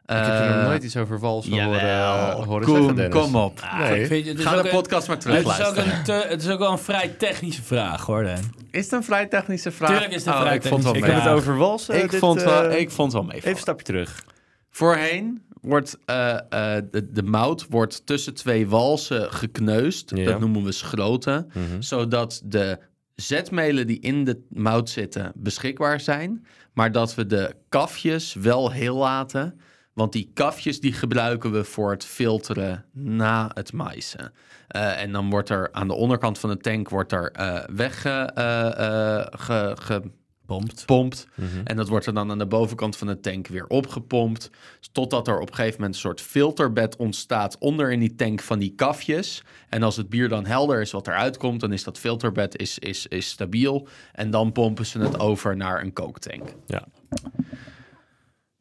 ik 0.05 0.15
heb 0.15 0.25
je 0.25 0.31
nog 0.49 0.55
Eh, 0.57 0.65
nooit 0.65 0.83
iets 0.83 0.97
over 0.97 1.19
wals 1.19 1.49
horen, 1.49 1.65
Jawel, 1.65 2.43
horen 2.43 2.65
Koen, 2.65 2.75
zeggen, 2.75 2.95
Dennis. 2.95 3.21
kom 3.21 3.35
op. 3.35 3.61
Nee. 3.77 4.01
Ik 4.01 4.07
vind 4.07 4.27
het 4.27 4.39
Ga 4.41 4.55
ook 4.55 4.61
de 4.61 4.69
een- 4.69 4.75
podcast 4.75 5.07
maar 5.07 5.15
Het 5.17 5.25
is, 5.25 5.31
ook 5.35 5.41
terugluisteren. 5.43 5.97
een 5.97 6.03
te- 6.03 6.25
het 6.29 6.41
is 6.41 6.49
ook 6.49 6.59
wel 6.59 6.71
een 6.71 6.77
vrij 6.77 7.07
technische 7.07 7.63
vraag, 7.63 8.05
hoor, 8.05 8.23
Dan. 8.23 8.37
Is 8.71 8.83
het 8.83 8.91
een 8.91 9.03
vrij 9.03 9.25
technische 9.25 9.71
vraag? 9.71 9.89
Tuurlijk 9.89 10.11
is 10.11 10.17
het 10.17 10.27
een 10.27 10.33
Oh, 10.33 10.41
vrij 10.41 10.55
ik 10.55 10.61
vond 10.61 10.73
het 10.73 10.83
wel 10.83 10.93
technische 10.93 10.97
Ik 10.97 11.03
mee. 11.03 11.11
heb 11.11 11.21
vraag. 11.21 11.33
het 11.33 11.55
over 11.55 11.57
wals. 11.57 11.89
eh, 11.89 12.03
Ik, 12.03 12.09
dit, 12.11 12.19
vond 12.19 12.43
wel, 12.43 12.71
ik 12.71 12.91
vond 12.91 13.11
het 13.13 13.21
wel 13.21 13.31
mee. 13.31 13.37
Even 13.37 13.51
een 13.51 13.57
stapje 13.57 13.85
terug. 13.85 14.23
Voorheen 14.69 15.41
wordt 15.61 15.97
eh, 16.05 16.33
eh, 16.35 16.83
de, 16.91 17.11
de 17.11 17.23
mout 17.23 17.65
wordt 17.69 18.05
tussen 18.05 18.33
twee 18.33 18.67
walsen 18.67 19.33
gekneusd. 19.33 20.11
Ja. 20.15 20.25
Dat 20.25 20.39
noemen 20.39 20.63
we 20.63 20.71
schroten. 20.71 21.49
Mhm. 21.53 21.81
Zodat 21.81 22.41
de 22.45 22.79
zetmelen 23.15 23.87
die 23.87 23.99
in 23.99 24.23
de 24.23 24.45
mout 24.49 24.89
zitten 24.89 25.31
beschikbaar 25.35 25.99
zijn. 25.99 26.45
Maar 26.73 26.91
dat 26.91 27.15
we 27.15 27.25
de 27.25 27.55
kafjes 27.69 28.33
wel 28.33 28.71
heel 28.71 28.95
laten. 28.97 29.59
Want 29.93 30.11
die 30.11 30.31
kafjes 30.33 30.79
die 30.79 30.93
gebruiken 30.93 31.51
we 31.51 31.63
voor 31.63 31.91
het 31.91 32.05
filteren 32.05 32.85
na 32.93 33.51
het 33.53 33.73
maaisen. 33.73 34.31
Eh, 34.67 35.01
en 35.01 35.11
dan 35.11 35.29
wordt 35.29 35.49
er 35.49 35.69
aan 35.71 35.87
de 35.87 35.93
onderkant 35.93 36.39
van 36.39 36.49
de 36.49 36.57
tank 36.57 36.89
wordt 36.89 37.11
er 37.11 37.31
weg 37.75 38.01
ge- 38.01 39.77
ge- 39.79 40.01
Pompt. 40.47 40.85
pompt. 40.85 41.27
Mhm. 41.35 41.49
En 41.63 41.75
dat 41.75 41.87
wordt 41.87 42.05
er 42.05 42.13
dan 42.13 42.31
aan 42.31 42.37
de 42.37 42.45
bovenkant 42.45 42.97
van 42.97 43.07
de 43.07 43.19
tank 43.19 43.47
weer 43.47 43.67
opgepompt. 43.67 44.49
Totdat 44.91 45.27
er 45.27 45.39
op 45.39 45.49
een 45.49 45.55
gegeven 45.55 45.75
moment 45.75 45.95
een 45.95 46.01
soort 46.01 46.21
filterbed 46.21 46.95
ontstaat 46.95 47.57
onder 47.57 47.91
in 47.91 47.99
die 47.99 48.15
tank 48.15 48.41
van 48.41 48.59
die 48.59 48.73
kafjes. 48.75 49.43
En 49.69 49.83
als 49.83 49.95
het 49.95 50.09
bier 50.09 50.29
dan 50.29 50.45
helder 50.45 50.81
is 50.81 50.91
wat 50.91 51.07
eruit 51.07 51.37
komt, 51.37 51.59
dan 51.59 51.73
is 51.73 51.83
dat 51.83 51.99
filterbed 51.99 52.57
is, 52.57 52.79
is, 52.79 53.07
is 53.07 53.29
stabiel. 53.29 53.87
En 54.13 54.31
dan 54.31 54.51
pompen 54.51 54.85
ze 54.85 54.99
het 54.99 55.19
over 55.19 55.57
naar 55.57 55.81
een 55.81 55.93
kooktank. 55.93 56.53
Ja. 56.65 56.87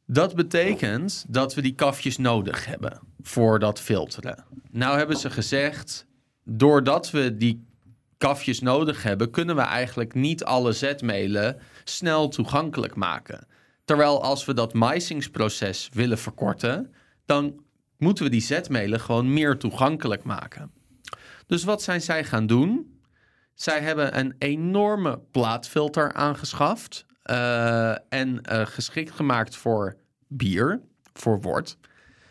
Dat 0.07 0.35
betekent 0.35 1.25
dat 1.29 1.55
we 1.55 1.63
die 1.63 1.75
kafjes 1.75 2.17
nodig 2.17 2.67
hebben 2.67 3.01
voor 3.23 3.59
dat 3.59 3.81
filteren. 3.81 4.45
Nou 4.71 4.99
hebben 4.99 5.17
ze 5.17 5.31
gezegd, 5.31 6.07
doordat 6.45 7.11
we 7.11 7.37
die 7.37 7.67
kafjes 8.19 8.61
nodig 8.61 9.03
hebben, 9.03 9.31
kunnen 9.31 9.57
we 9.57 9.63
eigenlijk 9.63 10.15
niet 10.15 10.45
alle 10.45 10.73
zetmelen 10.73 11.61
snel 11.85 12.29
toegankelijk 12.29 12.95
maken. 12.95 13.47
Terwijl 13.85 14.23
als 14.23 14.45
we 14.45 14.55
dat 14.55 14.75
maisingsproces 14.75 15.89
willen 15.93 16.19
verkorten, 16.19 16.95
dan 17.27 17.61
moeten 17.99 18.25
we 18.25 18.31
die 18.31 18.41
zetmelen 18.41 19.01
gewoon 19.01 19.33
meer 19.33 19.59
toegankelijk 19.59 20.25
maken. 20.25 20.71
Dus 21.47 21.65
wat 21.65 21.83
zijn 21.83 22.01
zij 22.01 22.25
gaan 22.25 22.47
doen? 22.47 23.01
Zij 23.55 23.81
hebben 23.81 24.19
een 24.19 24.35
enorme 24.39 25.21
plaatfilter 25.31 26.13
aangeschaft 26.13 27.07
eh, 27.23 27.91
en 28.13 28.43
eh, 28.43 28.67
geschikt 28.67 29.11
gemaakt 29.11 29.57
voor 29.57 29.97
bier, 30.29 30.81
voor 31.13 31.41
wort. 31.41 31.77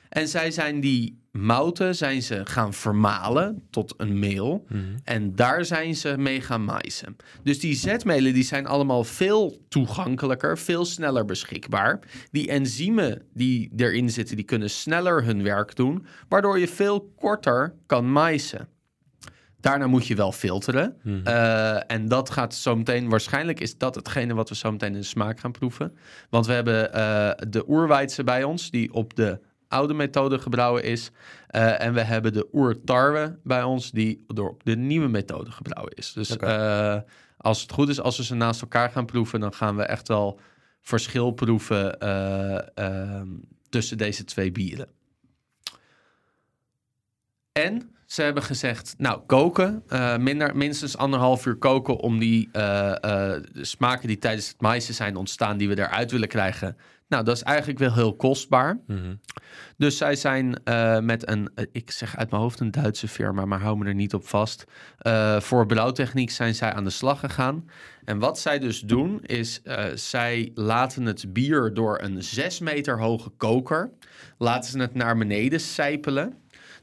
En 0.09 0.27
zij 0.27 0.51
zijn 0.51 0.79
die 0.79 1.25
mouten 1.35 1.95
zijn 1.95 2.21
ze 2.21 2.41
gaan 2.43 2.73
vermalen 2.73 3.67
tot 3.69 3.93
een 3.97 4.19
meel. 4.19 4.65
En 5.03 5.35
daar 5.35 5.65
zijn 5.65 5.95
ze 5.95 6.17
mee 6.17 6.41
gaan 6.41 6.65
maaisen. 6.65 7.15
Dus 7.43 7.59
die 7.59 7.75
zetmelen 7.75 8.33
die 8.33 8.43
zijn 8.43 8.67
allemaal 8.67 9.03
veel 9.03 9.57
toegankelijker, 9.69 10.57
veel 10.57 10.85
sneller 10.85 11.25
beschikbaar. 11.25 11.99
Die 12.31 12.47
enzymen 12.47 13.21
die 13.33 13.71
erin 13.75 14.09
zitten, 14.09 14.35
die 14.35 14.45
kunnen 14.45 14.69
sneller 14.69 15.23
hun 15.23 15.43
werk 15.43 15.75
doen. 15.75 16.05
Waardoor 16.27 16.59
je 16.59 16.67
veel 16.67 17.13
korter 17.17 17.75
kan 17.85 18.11
maaisen. 18.11 18.67
Daarna 19.59 19.87
moet 19.87 20.07
je 20.07 20.15
wel 20.15 20.31
filteren. 20.31 20.95
Mhm. 21.03 21.19
Eh, 21.23 21.91
en 21.91 22.07
dat 22.07 22.29
gaat 22.29 22.55
zo 22.55 22.75
meteen, 22.75 23.09
waarschijnlijk 23.09 23.59
is 23.59 23.77
dat 23.77 23.95
hetgene 23.95 24.33
wat 24.33 24.49
we 24.49 24.55
zo 24.55 24.71
meteen 24.71 24.93
in 24.93 24.99
de 24.99 25.05
smaak 25.05 25.39
gaan 25.39 25.51
proeven. 25.51 25.97
Want 26.29 26.45
we 26.45 26.53
hebben 26.53 26.93
eh, 26.93 27.31
de 27.49 27.69
oerweidse 27.69 28.23
bij 28.23 28.43
ons, 28.43 28.71
die 28.71 28.93
op 28.93 29.15
de 29.15 29.39
oude 29.67 29.93
methode 29.93 30.39
gebrouwen 30.39 30.84
is. 30.84 31.12
Eh, 31.48 31.81
en 31.81 31.93
we 31.93 32.01
hebben 32.01 32.34
de 32.34 32.48
oertarwe 32.53 33.39
bij 33.43 33.63
ons, 33.63 33.91
die 33.91 34.24
door 34.27 34.57
de 34.63 34.75
nieuwe 34.75 35.07
methode 35.07 35.51
gebrouwen 35.51 35.93
is. 35.93 36.13
Dus 36.13 36.38
eh, 36.38 36.98
als 37.38 37.62
het 37.62 37.72
goed 37.72 37.89
is, 37.89 38.00
als 38.00 38.17
we 38.17 38.24
ze 38.24 38.36
naast 38.36 38.62
elkaar 38.62 38.89
gaan 38.89 39.05
proeven, 39.05 39.39
dan 39.39 39.53
gaan 39.53 39.75
we 39.75 39.84
echt 39.84 40.07
wel 40.07 40.39
verschil 40.81 41.31
proeven 41.31 42.00
eh, 42.00 42.77
ehm, 42.77 43.27
tussen 43.69 43.98
deze 43.98 44.24
twee 44.24 44.51
bieren. 44.51 44.88
En 47.62 47.89
ze 48.05 48.21
hebben 48.21 48.43
gezegd, 48.43 48.95
nou, 48.97 49.21
koken, 49.25 49.83
eh, 49.88 50.17
minder, 50.17 50.55
minstens 50.55 50.97
anderhalf 50.97 51.45
uur 51.45 51.55
koken 51.55 51.97
om 51.97 52.19
die 52.19 52.50
eh, 52.51 53.33
eh, 53.33 53.43
smaken 53.53 54.07
die 54.07 54.17
tijdens 54.17 54.47
het 54.47 54.62
maïsen 54.62 54.93
zijn 54.93 55.15
ontstaan, 55.15 55.57
die 55.57 55.67
we 55.69 55.77
eruit 55.77 56.12
willen 56.12 56.27
krijgen. 56.27 56.77
Nou, 57.07 57.24
dat 57.24 57.35
is 57.35 57.43
eigenlijk 57.43 57.79
wel 57.79 57.93
heel 57.93 58.15
kostbaar. 58.15 58.79
Mhm. 58.88 59.15
Dus 59.77 59.97
zij 59.97 60.15
zijn 60.15 60.62
met 61.05 61.29
een, 61.29 61.51
ik 61.71 61.91
zeg 61.91 62.17
uit 62.17 62.29
mijn 62.29 62.41
hoofd 62.41 62.59
een 62.59 62.71
Duitse 62.71 63.07
firma, 63.07 63.45
maar 63.45 63.62
hou 63.62 63.77
me 63.77 63.85
er 63.85 63.93
niet 63.93 64.13
op 64.13 64.27
vast. 64.27 64.65
Voor 65.39 65.65
brouwtechniek 65.65 66.31
zijn 66.31 66.55
zij 66.55 66.74
aan 66.74 66.83
de 66.83 66.89
slag 66.89 67.19
gegaan. 67.19 67.69
En 68.05 68.19
wat 68.19 68.39
zij 68.39 68.59
dus 68.59 68.79
doen, 68.79 69.21
is 69.21 69.62
zij 69.93 70.51
laten 70.53 71.05
het 71.05 71.33
bier 71.33 71.74
door 71.74 72.01
een 72.01 72.24
zes 72.24 72.59
meter 72.59 73.00
hoge 73.00 73.29
koker, 73.29 73.91
laten 74.38 74.71
ze 74.71 74.79
het 74.79 74.93
naar 74.93 75.17
beneden 75.17 75.59
sijpelen. 75.59 76.33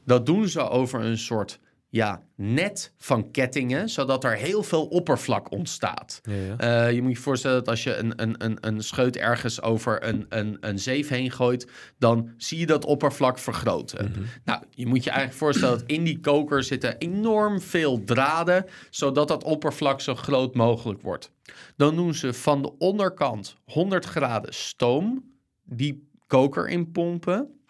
Dat 0.05 0.25
doen 0.25 0.47
ze 0.47 0.69
over 0.69 1.01
een 1.01 1.17
soort 1.17 1.59
ja, 1.93 2.21
net 2.35 2.93
van 2.97 3.31
kettingen, 3.31 3.89
zodat 3.89 4.23
er 4.23 4.35
heel 4.35 4.63
veel 4.63 4.85
oppervlak 4.85 5.51
ontstaat. 5.51 6.21
Ja, 6.23 6.33
ja. 6.33 6.57
Eh, 6.57 6.93
je 6.93 7.01
moet 7.01 7.11
je 7.11 7.17
voorstellen 7.17 7.57
dat 7.57 7.67
als 7.67 7.83
je 7.83 7.95
een, 7.95 8.21
een, 8.21 8.35
een, 8.37 8.57
een 8.61 8.83
scheut 8.83 9.17
ergens 9.17 9.61
over 9.61 10.07
een, 10.07 10.25
een, 10.29 10.57
een 10.59 10.79
zeef 10.79 11.07
heen 11.07 11.31
gooit, 11.31 11.67
dan 11.97 12.33
zie 12.37 12.59
je 12.59 12.65
dat 12.65 12.85
oppervlak 12.85 13.37
vergroten. 13.39 14.13
Nou, 14.43 14.63
je 14.69 14.85
moet 14.85 15.03
je 15.03 15.09
eigenlijk 15.09 15.39
voorstellen 15.39 15.79
dat 15.79 15.89
in 15.89 16.03
die 16.03 16.19
koker 16.19 16.63
zitten 16.63 16.97
enorm 16.97 17.61
veel 17.61 18.03
draden, 18.03 18.65
zodat 18.89 19.27
dat 19.27 19.43
oppervlak 19.43 20.01
zo 20.01 20.15
groot 20.15 20.55
mogelijk 20.55 21.01
wordt. 21.01 21.31
Dan 21.75 21.95
doen 21.95 22.13
ze 22.13 22.33
van 22.33 22.61
de 22.61 22.77
onderkant 22.77 23.55
100 23.63 24.05
graden 24.05 24.53
stoom 24.53 25.23
die 25.63 26.09
koker 26.27 26.69
inpompen. 26.69 27.62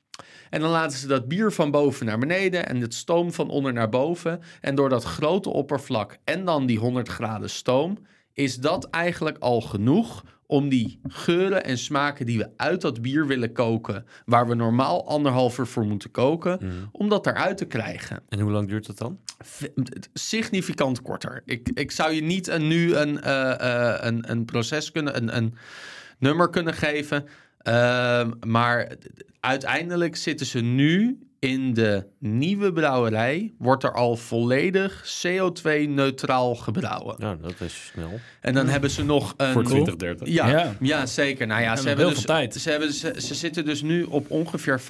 En 0.49 0.61
dan 0.61 0.69
laten 0.69 0.97
ze 0.97 1.07
dat 1.07 1.27
bier 1.27 1.51
van 1.51 1.71
boven 1.71 2.05
naar 2.05 2.17
beneden 2.17 2.67
en 2.67 2.81
het 2.81 2.93
stoom 2.93 3.33
van 3.33 3.49
onder 3.49 3.73
naar 3.73 3.89
boven. 3.89 4.41
En 4.61 4.75
door 4.75 4.89
dat 4.89 5.03
grote 5.03 5.49
oppervlak 5.49 6.17
en 6.23 6.45
dan 6.45 6.65
die 6.65 6.79
100 6.79 7.09
graden 7.09 7.49
stoom, 7.49 7.97
is 8.33 8.57
dat 8.57 8.89
eigenlijk 8.89 9.37
al 9.37 9.61
genoeg 9.61 10.23
om 10.45 10.69
die 10.69 10.99
geuren 11.03 11.63
en 11.63 11.77
smaken 11.77 12.25
die 12.25 12.37
we 12.37 12.49
uit 12.57 12.81
dat 12.81 13.01
bier 13.01 13.27
willen 13.27 13.51
koken, 13.51 14.05
waar 14.25 14.47
we 14.47 14.55
normaal 14.55 15.07
anderhalf 15.07 15.57
uur 15.57 15.67
voor 15.67 15.85
moeten 15.85 16.11
koken, 16.11 16.59
om 16.91 17.09
dat 17.09 17.27
eruit 17.27 17.57
te 17.57 17.65
krijgen. 17.65 18.23
En 18.29 18.39
hoe 18.39 18.51
lang 18.51 18.67
duurt 18.67 18.85
dat 18.85 18.97
dan? 18.97 19.19
Significant 20.13 21.01
korter. 21.01 21.41
Ik, 21.45 21.69
ik 21.73 21.91
zou 21.91 22.11
je 22.11 22.21
niet 22.21 22.47
een, 22.47 22.67
nu 22.67 22.95
een, 22.95 23.21
eh, 23.21 23.59
eh, 23.59 24.05
een, 24.05 24.31
een 24.31 24.45
proces 24.45 24.91
kunnen, 24.91 25.17
een, 25.17 25.37
een 25.37 25.55
nummer 26.19 26.49
kunnen 26.49 26.73
geven. 26.73 27.25
Ehm, 27.63 28.31
maar 28.47 28.91
uiteindelijk 29.39 30.15
zitten 30.15 30.45
ze 30.45 30.59
nu 30.59 31.19
in 31.39 31.73
de 31.73 32.05
nieuwe 32.19 32.73
brouwerij. 32.73 33.53
Wordt 33.57 33.83
er 33.83 33.93
al 33.93 34.15
volledig 34.15 35.05
CO2-neutraal 35.21 36.55
gebrouwen. 36.55 37.15
Nou, 37.19 37.37
dat 37.41 37.53
is 37.59 37.91
snel. 37.93 38.19
En 38.41 38.53
dan 38.53 38.67
hebben 38.67 38.89
ze 38.89 39.03
nog 39.03 39.33
een... 39.37 39.51
Voor 39.53 39.63
2030. 39.63 40.27
Ja, 40.27 40.47
ja. 40.47 40.75
Ja. 40.79 41.05
zeker. 41.05 41.47
Nou 41.47 41.61
ja, 41.61 41.65
hebben 41.65 41.81
ze 41.83 41.87
hebben, 41.87 42.05
heel 42.05 42.15
dus, 42.15 42.25
veel 42.25 42.35
tijd. 42.35 42.53
Ze, 42.53 42.69
hebben, 42.69 42.93
ze, 42.93 43.13
ze 43.17 43.35
zitten 43.35 43.65
dus 43.65 43.81
nu 43.81 44.03
op 44.03 44.31
ongeveer 44.31 44.81
75% 44.81 44.83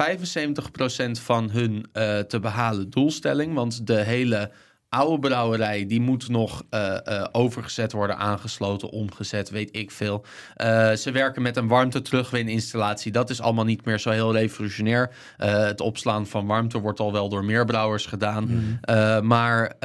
van 1.11 1.49
hun 1.49 1.85
eh, 1.91 2.19
te 2.19 2.39
behalen 2.39 2.89
doelstelling. 2.89 3.53
Want 3.53 3.87
de 3.87 4.03
hele 4.03 4.51
oude 4.93 5.27
brouwerij, 5.27 5.85
die 5.85 6.01
moet 6.01 6.29
nog 6.29 6.63
eh, 6.69 7.07
eh, 7.07 7.25
overgezet 7.31 7.91
worden, 7.91 8.17
aangesloten, 8.17 8.89
omgezet, 8.89 9.49
weet 9.49 9.75
ik 9.75 9.91
veel. 9.91 10.25
Eh, 10.55 10.91
ze 10.91 11.11
werken 11.11 11.41
met 11.41 11.57
een 11.57 11.67
warmte-terugwininstallatie. 11.67 13.11
Dat 13.11 13.29
is 13.29 13.41
allemaal 13.41 13.65
niet 13.65 13.85
meer 13.85 13.99
zo 13.99 14.09
heel 14.09 14.33
revolutionair. 14.33 15.15
Het 15.37 15.81
opslaan 15.81 16.27
van 16.27 16.45
warmte 16.45 16.79
wordt 16.79 16.99
al 16.99 17.11
wel 17.11 17.29
door 17.29 17.45
meer 17.45 17.65
brouwers 17.65 18.05
gedaan. 18.05 18.79
Eh, 18.81 19.21
maar 19.21 19.75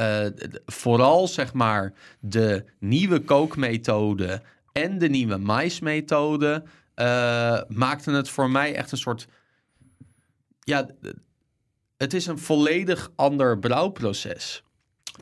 vooral, 0.65 1.27
zeg 1.27 1.53
maar, 1.53 1.93
de 2.19 2.63
nieuwe 2.79 3.19
kookmethode 3.19 4.41
en 4.71 4.97
de 4.97 5.09
nieuwe 5.09 5.37
maismethode 5.37 6.63
maakten 7.67 8.13
het 8.13 8.29
voor 8.29 8.49
mij 8.49 8.75
echt 8.75 8.91
een 8.91 8.97
soort... 8.97 9.27
Ja, 10.59 10.87
het 11.97 12.13
is 12.13 12.25
een 12.25 12.39
volledig 12.39 13.11
ander 13.15 13.59
brouwproces. 13.59 14.63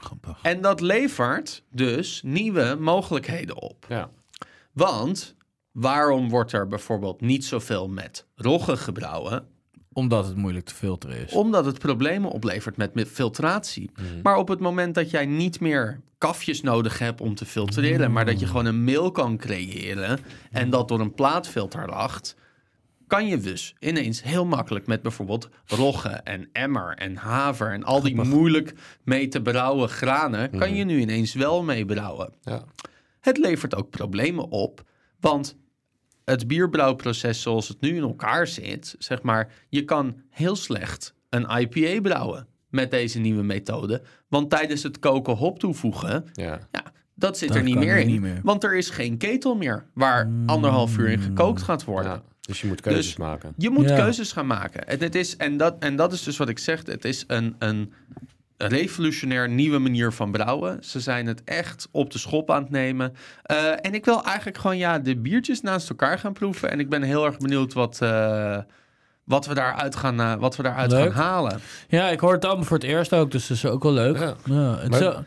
Grappig. 0.02 0.40
En 0.42 0.62
dat 0.62 0.82
levert 0.82 1.64
dus 1.72 2.22
nieuwe 2.26 2.78
mogelijkheden 2.80 3.62
op. 3.62 3.86
Ja. 3.90 4.10
Want 4.74 5.36
waarom 5.72 6.30
wordt 6.30 6.52
er 6.52 6.68
bijvoorbeeld 6.68 7.22
niet 7.22 7.46
zoveel 7.46 7.88
met 7.88 8.26
roggen 8.36 8.78
gebrouwen? 8.78 9.48
Omdat 9.94 10.26
het 10.26 10.36
moeilijk 10.36 10.66
te 10.66 10.74
filteren 10.74 11.18
is. 11.18 11.34
Omdat 11.34 11.66
het 11.66 11.80
problemen 11.80 12.32
oplevert 12.32 12.78
met, 12.78 12.94
met 12.94 13.08
filtratie. 13.08 13.92
Maar 14.24 14.38
op 14.38 14.48
het 14.48 14.60
moment 14.60 14.96
dat 14.96 15.10
jij 15.10 15.26
niet 15.26 15.60
meer 15.60 16.02
kafjes 16.18 16.62
nodig 16.62 17.00
hebt 17.00 17.22
om 17.22 17.36
te 17.36 17.46
filtreren, 17.46 18.12
maar 18.12 18.26
dat 18.26 18.40
je 18.40 18.48
gewoon 18.48 18.66
een 18.66 18.84
meel 18.84 19.12
kan 19.12 19.38
creëren 19.38 20.20
en 20.52 20.70
dat 20.70 20.88
door 20.88 21.00
een 21.00 21.14
plaatfilter 21.14 21.90
lacht, 21.90 22.36
kan 23.08 23.28
je 23.28 23.38
dus 23.38 23.76
ineens 23.80 24.24
heel 24.24 24.46
makkelijk 24.46 24.88
met 24.88 25.02
bijvoorbeeld 25.02 25.50
rogge 25.66 26.10
en 26.10 26.50
emmer 26.52 26.96
en 26.98 27.16
haver 27.16 27.72
en 27.72 27.84
al 27.84 28.02
die 28.02 28.22
moeilijk 28.22 28.74
mee 29.04 29.28
te 29.28 29.42
brouwen 29.42 29.90
granen, 29.90 30.50
kan 30.58 30.76
je 30.76 30.84
nu 30.84 31.00
ineens 31.00 31.34
wel 31.34 31.64
mee 31.64 31.86
brouwen. 31.86 32.34
Ja. 32.42 32.64
Het 33.20 33.38
levert 33.38 33.76
ook 33.76 33.90
problemen 33.90 34.50
op, 34.50 34.84
want 35.20 35.58
het 36.26 36.48
bierbrouwproces 36.48 37.42
zoals 37.42 37.68
het 37.68 37.82
nu 37.82 37.96
in 37.96 38.02
elkaar 38.02 38.48
zit, 38.48 38.96
zeg 39.00 39.22
maar, 39.22 39.54
je 39.70 39.84
kan 39.84 40.22
heel 40.30 40.56
slecht 40.56 41.14
een 41.30 41.50
IPA 41.60 42.02
brouwen 42.02 42.48
met 42.70 42.92
deze 42.92 43.20
nieuwe 43.20 43.44
methode, 43.44 44.02
want 44.28 44.50
tijdens 44.50 44.84
het 44.84 45.00
koken 45.00 45.36
hop 45.36 45.60
toevoegen, 45.60 46.26
Ja. 46.34 46.60
ja, 46.72 46.84
dat 47.16 47.38
zit 47.38 47.48
Dat 47.48 47.58
er 47.58 47.64
niet 47.64 47.76
meer 47.78 47.90
er 47.94 48.00
in, 48.00 48.08
niet 48.08 48.22
meer. 48.22 48.40
want 48.44 48.64
er 48.64 48.78
is 48.78 48.90
geen 48.90 49.18
ketel 49.18 49.56
meer 49.56 49.86
waar 49.94 50.30
anderhalf 50.46 50.98
uur 50.98 51.10
in 51.10 51.20
gekookt 51.20 51.62
gaat 51.62 51.84
worden. 51.84 52.12
ja. 52.12 52.24
Dus 52.48 52.62
je 52.62 52.68
moet 52.68 52.82
keuzes 52.82 53.06
Dus- 53.06 53.18
maken. 53.18 53.54
Je 53.58 53.70
moet 53.70 53.90
Ja. 53.90 53.96
keuzes 53.96 54.32
gaan 54.32 54.48
maken. 54.48 54.88
En, 54.88 55.00
het 55.00 55.16
is, 55.16 55.38
en, 55.38 55.58
dat, 55.58 55.76
en 55.80 55.96
dat 55.96 56.14
is 56.14 56.24
dus 56.24 56.38
wat 56.38 56.50
ik 56.50 56.60
zeg. 56.60 56.86
Het 56.86 57.06
is 57.06 57.24
een, 57.28 57.56
een 57.60 57.94
revolutionair 58.58 59.50
nieuwe 59.50 59.78
manier 59.78 60.12
van 60.12 60.32
brouwen. 60.32 60.84
Ze 60.84 61.00
zijn 61.00 61.28
het 61.28 61.44
echt 61.44 61.88
op 61.92 62.12
de 62.12 62.18
schop 62.18 62.52
aan 62.52 62.62
het 62.62 62.72
nemen. 62.72 63.14
Eh, 63.44 63.72
en 63.82 63.94
ik 63.94 64.06
wil 64.06 64.24
eigenlijk 64.24 64.58
gewoon 64.58 64.78
ja, 64.78 65.00
de 65.00 65.18
biertjes 65.18 65.62
naast 65.62 65.90
elkaar 65.90 66.20
gaan 66.20 66.34
proeven. 66.34 66.72
En 66.72 66.80
ik 66.80 66.90
ben 66.90 67.02
heel 67.02 67.26
erg 67.26 67.38
benieuwd 67.38 67.74
wat, 67.74 68.02
eh, 68.02 68.58
wat 69.24 69.46
we 69.46 69.54
daaruit, 69.54 69.96
gaan, 69.96 70.20
eh, 70.20 70.36
wat 70.36 70.56
we 70.56 70.64
daaruit 70.64 70.92
Leuk. 70.92 71.12
gaan 71.14 71.24
halen. 71.24 71.60
Ja, 71.88 72.10
ik 72.10 72.20
hoor 72.20 72.34
het 72.34 72.46
allemaal 72.46 72.66
voor 72.66 72.78
het 72.78 72.86
eerst 72.86 73.14
ook, 73.14 73.32
dus 73.32 73.48
dat 73.48 73.58
is 73.58 73.66
ook 73.66 73.84
wel 73.84 73.94
leuk. 73.94 74.18
Ja. 74.18 74.36
Ja, 74.46 74.78
het 74.78 74.90
Maar- 74.90 75.00
zo- 75.00 75.24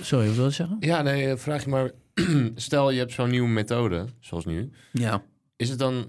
Sorry, 0.00 0.26
wat 0.26 0.36
wil 0.36 0.44
je 0.44 0.50
zeggen? 0.50 0.76
Ja, 0.80 1.02
nee, 1.02 1.36
vraag 1.36 1.64
je 1.64 1.70
maar. 1.70 1.90
Stel, 2.54 2.90
je 2.90 2.98
hebt 2.98 3.12
zo'n 3.12 3.30
nieuwe 3.30 3.48
methode, 3.48 4.04
zoals 4.20 4.44
nu. 4.44 4.70
Ja. 4.92 5.22
Is 5.56 5.68
het 5.68 5.78
dan, 5.78 6.06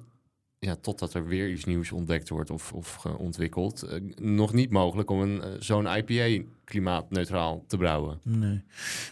ja, 0.60 0.76
totdat 0.76 1.14
er 1.14 1.28
weer 1.28 1.50
iets 1.50 1.66
nieuws 1.66 1.92
ontdekt 1.92 2.30
wordt 2.30 2.50
of, 2.50 2.74
of 2.74 3.06
ontwikkeld, 3.06 3.82
eh, 3.82 4.00
nog 4.22 4.54
niet 4.54 4.70
mogelijk 4.70 5.10
om 5.10 5.22
een, 5.22 5.42
eh, 5.42 5.50
zo'n 5.60 5.86
IPA 5.98 6.44
klimaatneutraal 6.64 7.64
te 7.68 7.78
brouwen? 7.78 8.20
Nee. 8.24 8.62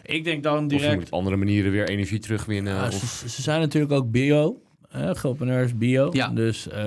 Ik 0.03 0.23
denk 0.23 0.43
dan 0.43 0.65
Of 0.65 0.71
je 0.71 0.77
direct... 0.77 0.95
moet 0.95 1.05
op 1.05 1.13
andere 1.13 1.35
manieren 1.35 1.71
weer 1.71 1.89
energie 1.89 2.19
terugwinnen? 2.19 2.73
Ja, 2.73 2.87
of... 2.87 2.93
ze, 2.93 3.29
ze 3.29 3.41
zijn 3.41 3.59
natuurlijk 3.59 3.93
ook 3.93 4.11
bio. 4.11 4.59
Uh, 4.95 5.63
is 5.63 5.77
bio. 5.77 6.09
Ja. 6.11 6.27
Dus 6.27 6.67
eh, 6.67 6.77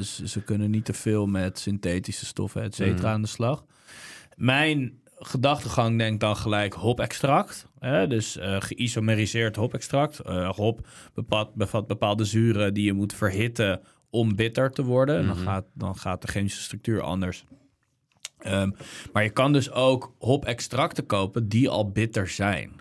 ze, 0.00 0.22
ze 0.24 0.42
kunnen 0.44 0.70
niet 0.70 0.84
te 0.84 0.92
veel 0.92 1.26
met 1.26 1.58
synthetische 1.58 2.26
stoffen, 2.26 2.62
et 2.62 2.74
cetera, 2.74 2.96
Mhm. 2.96 3.06
aan 3.06 3.22
de 3.22 3.28
slag. 3.28 3.64
Mijn 4.36 4.99
gedachtegang 5.20 5.98
denkt 5.98 6.20
dan 6.20 6.36
gelijk 6.36 6.74
hop-extract. 6.74 7.68
hè, 7.78 8.06
dus 8.06 8.36
eh 8.36 8.56
geïsomeriseerd 8.60 9.56
hop-extract. 9.56 10.18
Eh, 10.18 10.50
hop 10.50 10.86
bevat, 11.14 11.54
bevat 11.54 11.86
bepaalde 11.86 12.24
zuren 12.24 12.74
die 12.74 12.84
je 12.84 12.92
moet 12.92 13.14
verhitten 13.14 13.80
om 14.10 14.36
bitter 14.36 14.70
te 14.72 14.82
worden. 14.84 15.18
En 15.18 15.26
dan, 15.26 15.36
Mhm. 15.36 15.44
gaat, 15.44 15.64
dan 15.74 15.96
gaat 15.96 16.22
de 16.22 16.28
chemische 16.28 16.62
structuur 16.62 17.02
anders. 17.02 17.44
Ehm, 18.38 18.70
maar 19.12 19.22
je 19.22 19.30
kan 19.30 19.52
dus 19.52 19.70
ook 19.70 20.14
hop-extracten 20.18 21.06
kopen 21.06 21.48
die 21.48 21.68
al 21.68 21.90
bitter 21.90 22.28
zijn. 22.28 22.80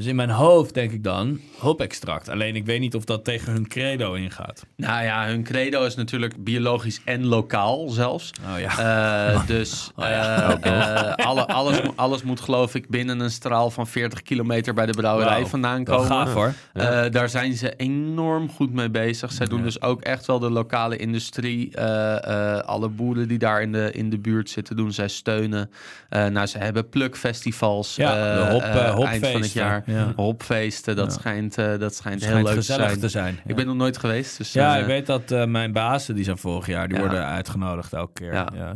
Dus 0.00 0.08
in 0.08 0.16
mijn 0.16 0.30
hoofd 0.30 0.74
denk 0.74 0.92
ik 0.92 1.04
dan 1.04 1.40
hop-extract. 1.58 2.28
Alleen 2.28 2.56
ik 2.56 2.66
weet 2.66 2.80
niet 2.80 2.94
of 2.94 3.04
dat 3.04 3.24
tegen 3.24 3.52
hun 3.52 3.68
credo 3.68 4.14
ingaat. 4.14 4.66
Nou 4.76 5.04
ja, 5.04 5.26
hun 5.26 5.42
credo 5.42 5.84
is 5.84 5.94
natuurlijk 5.94 6.44
biologisch 6.44 7.00
en 7.04 7.26
lokaal 7.26 7.88
zelfs. 7.88 8.32
Oh 8.52 8.60
ja. 8.60 8.78
Eh, 9.34 9.46
dus 9.56 9.90
eh, 9.96 10.50
eh, 10.50 11.14
alle, 11.14 11.46
alles, 11.46 11.80
alles 11.96 12.22
moet 12.22 12.40
geloof 12.40 12.74
ik 12.74 12.88
binnen 12.88 13.20
een 13.20 13.30
straal 13.30 13.70
van 13.70 13.86
40 13.86 14.22
kilometer 14.22 14.74
bij 14.74 14.86
de 14.86 14.92
brouwerij 14.92 15.46
vandaan 15.46 15.84
komen. 15.84 16.06
gaaf 16.06 16.32
hoor. 16.32 16.52
Daar 17.10 17.28
zijn 17.28 17.54
ze 17.54 17.74
enorm 17.76 18.50
goed 18.50 18.72
mee 18.72 18.90
bezig. 18.90 19.32
Zij 19.32 19.46
doen 19.46 19.58
Ja. 19.58 19.64
dus 19.64 19.82
ook 19.82 20.02
echt 20.02 20.26
wel 20.26 20.38
de 20.38 20.50
lokale 20.50 20.96
industrie. 20.96 21.78
alle 22.60 22.88
boeren 22.88 23.28
die 23.28 23.38
daar 23.38 23.62
in 23.62 23.72
de, 23.72 23.90
in 23.92 24.10
de 24.10 24.18
buurt 24.18 24.50
zitten, 24.50 24.76
doen 24.76 24.92
zij 24.92 25.08
steunen. 25.08 25.70
Nou, 26.10 26.46
ze 26.46 26.58
hebben 26.58 26.88
plukfestivals. 26.88 27.96
Ja, 27.96 28.34
de 28.34 28.50
hop, 28.92 29.06
eind 29.06 29.26
van 29.26 29.40
het 29.40 29.52
jaar. 29.52 29.84
Ja. 29.90 30.12
Hopfeesten, 30.16 30.96
dat 30.96 31.12
schijnt, 31.12 31.58
eh, 31.58 31.78
dat 31.78 31.94
schijnt 31.94 32.20
heel 32.20 32.28
schijnt 32.30 32.46
leuk 32.46 32.56
te 32.56 32.62
zijn. 32.62 32.98
te 33.00 33.08
zijn. 33.08 33.38
Ik 33.46 33.56
ben 33.56 33.66
nog 33.66 33.76
nooit 33.76 33.98
geweest. 33.98 34.36
Dus, 34.38 34.52
Ja, 34.52 34.74
eh, 34.74 34.80
ik 34.80 34.86
weet 34.86 35.06
dat 35.06 35.30
eh, 35.30 35.44
mijn 35.44 35.72
bazen, 35.72 36.14
die 36.14 36.24
zijn 36.24 36.38
vorig 36.38 36.66
jaar, 36.66 36.88
die 36.88 36.98
worden 36.98 37.24
uitgenodigd 37.26 37.92
elke 37.92 38.12
keer. 38.12 38.32
Ja, 38.32 38.48
Ja. 38.54 38.72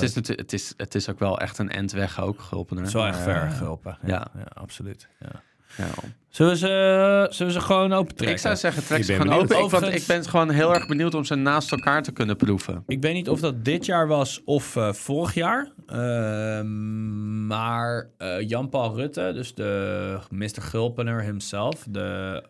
is 0.00 0.14
het, 0.14 0.28
is 0.28 0.36
het, 0.36 0.52
is, 0.52 0.74
het 0.76 0.94
is 0.94 1.10
ook 1.10 1.18
wel 1.18 1.40
echt 1.40 1.58
een 1.58 1.70
endweg 1.70 2.20
ook, 2.20 2.40
Gulpener. 2.40 2.82
Het 2.82 2.88
is 2.94 2.98
wel 3.00 3.06
echt 3.06 3.18
ver 3.22 3.42
eh, 3.42 3.56
geholpen. 3.58 3.98
Ja. 4.06 4.26
absoluut. 4.54 5.08
Ja. 5.20 5.42
Ja. 5.76 5.86
Zullen, 6.28 6.52
we 6.52 6.58
ze, 6.58 7.26
zullen 7.30 7.52
we 7.52 7.60
ze 7.60 7.64
gewoon 7.66 7.92
open 7.92 8.14
trekken? 8.14 8.36
Ik 8.36 8.42
zou 8.42 8.56
zeggen, 8.56 8.84
trek 8.84 8.98
Ik 8.98 9.04
ze 9.04 9.12
ben 9.12 9.20
gewoon 9.20 9.46
benieuwd. 9.46 9.62
open. 9.62 9.78
Ik, 9.78 9.84
want 9.84 10.00
ik 10.00 10.06
ben 10.06 10.24
gewoon 10.24 10.50
heel 10.50 10.74
erg 10.74 10.86
benieuwd 10.86 11.14
om 11.14 11.24
ze 11.24 11.34
naast 11.34 11.72
elkaar 11.72 12.02
te 12.02 12.12
kunnen 12.12 12.36
proeven. 12.36 12.82
Ik 12.86 13.00
weet 13.02 13.14
niet 13.14 13.28
of 13.28 13.40
dat 13.40 13.64
dit 13.64 13.86
jaar 13.86 14.06
was 14.06 14.40
of 14.44 14.76
eh, 14.76 14.92
vorig 14.92 15.34
jaar. 15.34 15.72
Ehm, 15.86 17.46
maar 17.46 18.08
eh, 18.18 18.48
Jan-Paul 18.48 18.94
Rutte, 18.96 19.30
dus 19.34 19.54
de 19.54 20.18
Mr. 20.30 20.62
Gulpener 20.62 21.22
himself, 21.22 21.84
de 21.88 22.42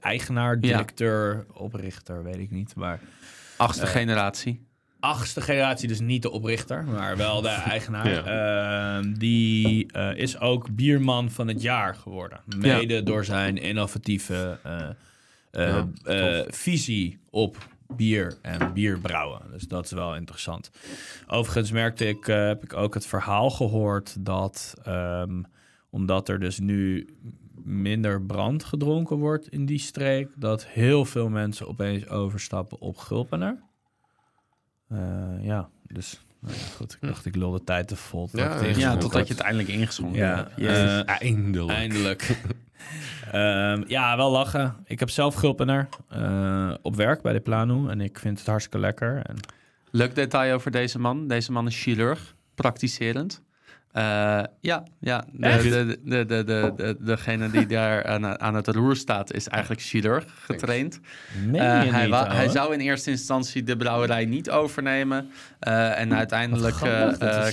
eigenaar, 0.00 0.60
directeur, 0.60 1.46
oprichter, 1.52 2.22
weet 2.22 2.38
ik 2.38 2.50
niet. 2.50 2.74
Maar 2.74 3.00
Achtste 3.56 3.84
Eh, 3.84 3.90
generatie. 3.90 4.65
Achtste 5.00 5.40
generatie, 5.40 5.88
dus 5.88 6.00
niet 6.00 6.22
de 6.22 6.30
oprichter, 6.30 6.84
maar 6.84 7.16
wel 7.16 7.42
de 7.42 7.48
eigenaar. 7.74 8.10
Ja. 8.10 8.96
Ehm, 8.96 9.12
die 9.12 9.92
eh, 9.92 10.16
is 10.16 10.40
ook 10.40 10.74
bierman 10.74 11.30
van 11.30 11.48
het 11.48 11.62
jaar 11.62 11.94
geworden. 11.94 12.40
Mede 12.56 13.02
door 13.02 13.24
zijn 13.24 13.56
innovatieve 13.56 14.58
eh, 14.62 14.88
eh, 15.50 15.84
Ja, 16.04 16.44
visie 16.48 17.18
op 17.30 17.56
bier 17.96 18.38
en 18.42 18.72
bierbrouwen. 18.72 19.40
Dus 19.50 19.62
dat 19.62 19.84
is 19.84 19.90
wel 19.90 20.16
interessant. 20.16 20.70
Overigens 21.26 21.70
merkte 21.70 22.08
ik, 22.08 22.26
heb 22.26 22.62
ik 22.62 22.74
ook 22.74 22.94
het 22.94 23.06
verhaal 23.06 23.50
gehoord 23.50 24.16
dat 24.24 24.74
ehm, 24.82 25.42
omdat 25.90 26.28
er 26.28 26.40
dus 26.40 26.58
nu 26.58 27.08
minder 27.64 28.22
brand 28.22 28.64
gedronken 28.64 29.16
wordt 29.16 29.48
in 29.48 29.66
die 29.66 29.78
streek, 29.78 30.28
dat 30.36 30.66
heel 30.66 31.04
veel 31.04 31.28
mensen 31.28 31.68
opeens 31.68 32.08
overstappen 32.08 32.80
op 32.80 32.96
Gulpener. 32.96 33.62
Eh, 34.88 34.98
ja, 35.40 35.68
dus 35.82 36.20
nou 36.40 36.54
ja, 36.54 36.62
goed. 36.76 36.98
Ik 37.00 37.08
dacht, 37.08 37.26
ik 37.26 37.36
lul 37.36 37.50
de 37.50 37.64
tijd 37.64 37.88
te 37.88 37.96
vol. 37.96 38.28
Ja, 38.32 38.48
totdat 38.48 38.68
ik 38.68 38.76
ja, 38.76 38.92
Ja, 38.92 38.96
totdat 38.96 39.28
je 39.28 39.34
het 39.34 39.42
eindelijk 39.42 39.68
ingeschonken 39.68 40.18
Ja, 40.18 40.48
eh, 40.56 41.20
Eindelijk. 41.20 41.78
Eindelijk. 41.78 42.28
Ehm, 43.32 43.82
ja, 43.86 44.16
wel 44.16 44.30
lachen. 44.30 44.76
Ik 44.84 44.98
heb 44.98 45.10
zelf 45.10 45.34
Gulpener 45.34 45.88
eh, 46.08 46.74
op 46.82 46.96
werk 46.96 47.22
bij 47.22 47.32
de 47.32 47.40
Plano 47.40 47.88
en 47.88 48.00
ik 48.00 48.18
vind 48.18 48.38
het 48.38 48.46
hartstikke 48.46 48.78
lekker. 48.78 49.22
En 49.22 49.36
Leuk 49.90 50.14
detail 50.14 50.54
over 50.54 50.70
deze 50.70 50.98
man. 50.98 51.28
Deze 51.28 51.52
man 51.52 51.66
is 51.66 51.82
chirurg, 51.82 52.34
praktiserend. 52.54 53.42
Eh, 53.96 54.02
ja, 54.60 54.82
ja. 55.00 55.24
De, 55.32 55.48
de, 55.70 55.98
de, 56.04 56.24
de, 56.26 56.44
de, 56.44 56.72
de- 56.76 56.96
degene 57.00 57.50
die 57.50 57.66
daar 57.66 58.04
aan, 58.06 58.40
aan 58.40 58.54
het 58.54 58.66
roer 58.66 58.96
staat, 58.96 59.32
is 59.32 59.48
eigenlijk 59.48 59.82
chirurg 59.82 60.24
getraind. 60.44 61.00
Eh, 61.60 61.82
hij, 61.92 62.08
hij 62.36 62.48
zou 62.48 62.72
in 62.74 62.80
eerste 62.80 63.10
instantie 63.10 63.62
de 63.62 63.76
brouwerij 63.76 64.24
niet 64.24 64.50
overnemen. 64.50 65.30
Eh, 65.58 65.98
en 65.98 66.14
uiteindelijk 66.14 66.76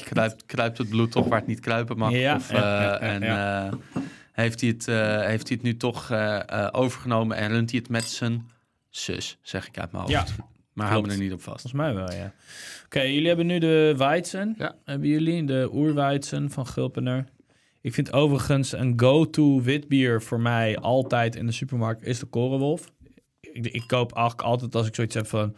kruipt, 0.03 0.45
kruipt 0.45 0.77
het 0.77 0.89
bloed 0.89 1.11
toch 1.11 1.27
waar 1.27 1.39
het 1.39 1.47
niet 1.47 1.59
kruipen 1.59 1.97
mag. 1.97 2.11
En 2.99 3.21
heeft, 4.31 4.61
hij 4.61 4.69
het, 4.69 4.85
heeft 5.25 5.47
hij 5.47 5.57
het 5.57 5.61
nu 5.61 5.77
toch 5.77 6.11
overgenomen 6.71 7.37
en 7.37 7.49
runt 7.49 7.69
hij 7.71 7.79
het 7.79 7.89
met 7.89 8.03
zijn 8.03 8.49
zus, 8.89 9.37
zeg 9.41 9.67
ik 9.67 9.79
uit 9.79 9.91
mijn 9.91 10.03
hoofd. 10.03 10.13
Maar 10.73 10.87
hou 10.87 11.01
me 11.01 11.11
er 11.11 11.17
niet 11.17 11.33
op 11.33 11.41
vast. 11.41 11.61
Volgens 11.61 11.81
mij 11.81 11.93
wel, 11.93 12.11
ja. 12.11 12.33
Oké, 12.85 13.01
jullie 13.01 13.27
hebben 13.27 13.45
nu 13.45 13.59
de 13.59 13.93
Weizen. 13.97 14.55
Ja. 14.57 14.75
Hebben 14.85 15.07
jullie 15.07 15.45
de 15.45 15.69
Oerweizen 15.73 16.51
van 16.51 16.67
Gulpener? 16.67 17.25
Ik 17.81 17.93
vind 17.93 18.13
overigens 18.13 18.71
een 18.71 18.93
go-to 18.95 19.61
witbier 19.61 20.21
voor 20.21 20.39
mij 20.39 20.77
altijd 20.77 21.35
in 21.35 21.45
de 21.45 21.51
supermarkt 21.51 22.03
is 22.03 22.19
de 22.19 22.25
Korenwolf. 22.25 22.91
Ik, 23.39 23.67
ik 23.67 23.83
koop 23.87 24.13
eigenlijk 24.13 24.47
altijd 24.47 24.75
als 24.75 24.87
ik 24.87 24.95
zoiets 24.95 25.15
heb 25.15 25.27
van... 25.27 25.55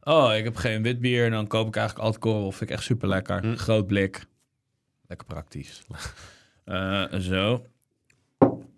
Oh, 0.00 0.34
ik 0.34 0.44
heb 0.44 0.56
geen 0.56 0.82
witbier. 0.82 1.24
En 1.24 1.30
dan 1.30 1.46
koop 1.46 1.66
ik 1.66 1.76
eigenlijk 1.76 2.04
altijd 2.04 2.24
Korenwolf. 2.24 2.56
Vind 2.56 2.70
ik 2.70 2.76
echt 2.76 2.84
super 2.84 3.08
lekker. 3.08 3.40
Hm. 3.40 3.54
Groot 3.54 3.86
blik. 3.86 4.26
Lekker 5.06 5.26
praktisch. 5.26 5.82
Eh, 6.64 7.14
zo. 7.14 7.66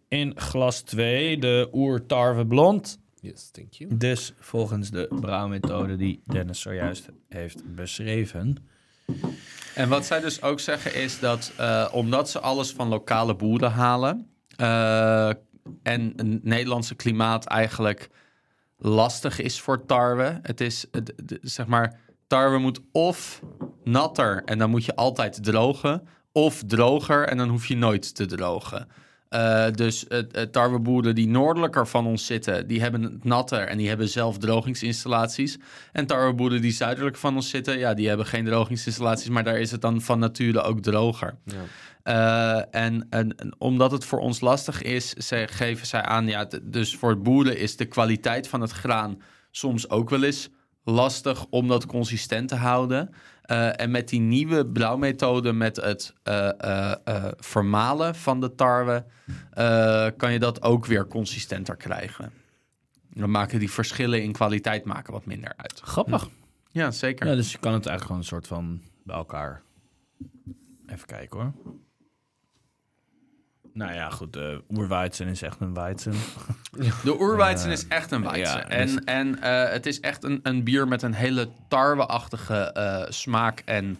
In 0.08 0.40
glas 0.40 0.80
2 0.80 1.38
de 1.38 1.68
Oer 1.72 2.06
Tarwe 2.06 2.46
Blond. 2.46 3.00
Yes, 3.20 3.50
thank 3.50 3.72
you. 3.72 3.96
Dus 3.96 4.32
volgens 4.38 4.90
de 4.90 5.16
brouwmethode 5.20 5.96
die 5.96 6.22
Dennis 6.26 6.60
zojuist 6.60 7.08
heeft 7.28 7.74
beschreven. 7.74 8.56
En 9.74 9.88
wat 9.88 10.04
zij 10.06 10.20
dus 10.20 10.42
ook 10.42 10.60
zeggen 10.60 10.94
is 10.94 11.18
dat 11.18 11.52
eh, 11.56 11.88
omdat 11.92 12.30
ze 12.30 12.40
alles 12.40 12.72
van 12.72 12.88
lokale 12.88 13.36
boeren 13.36 13.70
halen 13.70 14.26
eh, 14.56 15.28
en 15.82 16.12
het 16.16 16.44
Nederlandse 16.44 16.94
klimaat 16.94 17.44
eigenlijk 17.44 18.08
lastig 18.76 19.40
is 19.40 19.60
voor 19.60 19.86
tarwe. 19.86 20.38
Het 20.42 20.60
is 20.60 20.86
het- 20.90 21.12
de- 21.24 21.38
zeg 21.42 21.66
maar, 21.66 22.00
tarwe 22.26 22.58
moet 22.58 22.80
of 22.92 23.42
natter 23.84 24.42
en 24.44 24.58
dan 24.58 24.70
moet 24.70 24.84
je 24.84 24.94
altijd 24.96 25.44
drogen, 25.44 26.06
of 26.32 26.62
droger 26.66 27.28
en 27.28 27.36
dan 27.36 27.48
hoef 27.48 27.66
je 27.66 27.76
nooit 27.76 28.14
te 28.14 28.26
drogen. 28.26 28.88
Eh, 29.30 29.66
dus 29.70 30.04
het 30.08 30.52
tarweboeren 30.52 31.14
die 31.14 31.28
noordelijker 31.28 31.86
van 31.86 32.06
ons 32.06 32.26
zitten, 32.26 32.66
die 32.66 32.80
hebben 32.80 33.02
het 33.02 33.24
natter 33.24 33.66
en 33.66 33.78
die 33.78 33.88
hebben 33.88 34.08
zelf 34.08 34.38
drogingsinstallaties. 34.38 35.58
En 35.92 36.06
tarweboeren 36.06 36.60
die 36.60 36.72
zuidelijk 36.72 37.16
van 37.16 37.34
ons 37.34 37.48
zitten, 37.48 37.78
ja, 37.78 37.94
die 37.94 38.08
hebben 38.08 38.26
geen 38.26 38.44
drogingsinstallaties, 38.44 39.28
maar 39.28 39.44
daar 39.44 39.58
is 39.58 39.70
het 39.70 39.80
dan 39.80 40.00
van 40.00 40.18
nature 40.18 40.62
ook 40.62 40.80
droger. 40.80 41.38
Ja. 41.44 41.54
Eh, 42.02 42.82
en, 42.82 43.06
en, 43.10 43.36
en 43.36 43.54
omdat 43.58 43.90
het 43.90 44.04
voor 44.04 44.18
ons 44.18 44.40
lastig 44.40 44.82
is, 44.82 45.12
ze, 45.12 45.46
geven 45.50 45.86
zij 45.86 46.02
aan, 46.02 46.26
ja, 46.26 46.48
dus 46.62 46.96
voor 46.96 47.18
boeren 47.18 47.58
is 47.58 47.76
de 47.76 47.86
kwaliteit 47.86 48.48
van 48.48 48.60
het 48.60 48.70
graan 48.70 49.22
soms 49.50 49.90
ook 49.90 50.10
wel 50.10 50.22
eens 50.22 50.48
lastig 50.84 51.46
om 51.50 51.68
dat 51.68 51.86
consistent 51.86 52.48
te 52.48 52.54
houden. 52.54 53.10
Eh, 53.50 53.80
en 53.80 53.90
met 53.90 54.08
die 54.08 54.20
nieuwe 54.20 54.66
brouwmethode, 54.66 55.52
met 55.52 55.76
het 55.76 56.14
eh, 56.22 56.92
vermalen 57.36 58.14
van 58.14 58.40
de 58.40 58.54
tarwe, 58.54 59.04
kan 60.16 60.32
je 60.32 60.38
dat 60.38 60.62
ook 60.62 60.86
weer 60.86 61.06
consistenter 61.06 61.76
krijgen. 61.76 62.32
Dan 63.12 63.30
maken 63.30 63.58
die 63.58 63.70
verschillen 63.70 64.22
in 64.22 64.32
kwaliteit 64.32 64.84
maken 64.84 65.12
wat 65.12 65.26
minder 65.26 65.52
uit. 65.56 65.80
Grappig. 65.84 66.28
Ja, 66.70 66.90
zeker. 66.90 67.26
Ja, 67.26 67.34
dus 67.34 67.52
je 67.52 67.58
kan 67.58 67.72
het 67.72 67.86
eigenlijk 67.86 68.06
gewoon 68.06 68.18
een 68.18 68.26
soort 68.26 68.46
van 68.46 68.82
bij 69.04 69.16
elkaar. 69.16 69.62
Even 70.86 71.06
kijken 71.06 71.40
hoor. 71.40 71.52
Nou 73.72 73.92
ja, 73.94 74.10
goed. 74.10 74.32
de 74.32 74.62
Oerweizen 74.68 75.26
is 75.26 75.42
echt 75.42 75.60
een 75.60 75.74
Weizen. 75.74 76.12
De 77.04 77.18
Eh, 77.66 77.72
is 77.72 77.86
echt 77.88 78.10
een 78.10 78.22
ja, 78.22 78.68
en 78.68 79.04
en 79.04 79.42
eh, 79.42 79.72
het 79.72 79.86
is 79.86 80.00
echt 80.00 80.24
een, 80.24 80.40
een 80.42 80.64
bier 80.64 80.88
met 80.88 81.02
een 81.02 81.14
hele 81.14 81.48
tarweachtige 81.68 82.54
eh, 82.72 83.04
smaak 83.08 83.62
en 83.64 83.98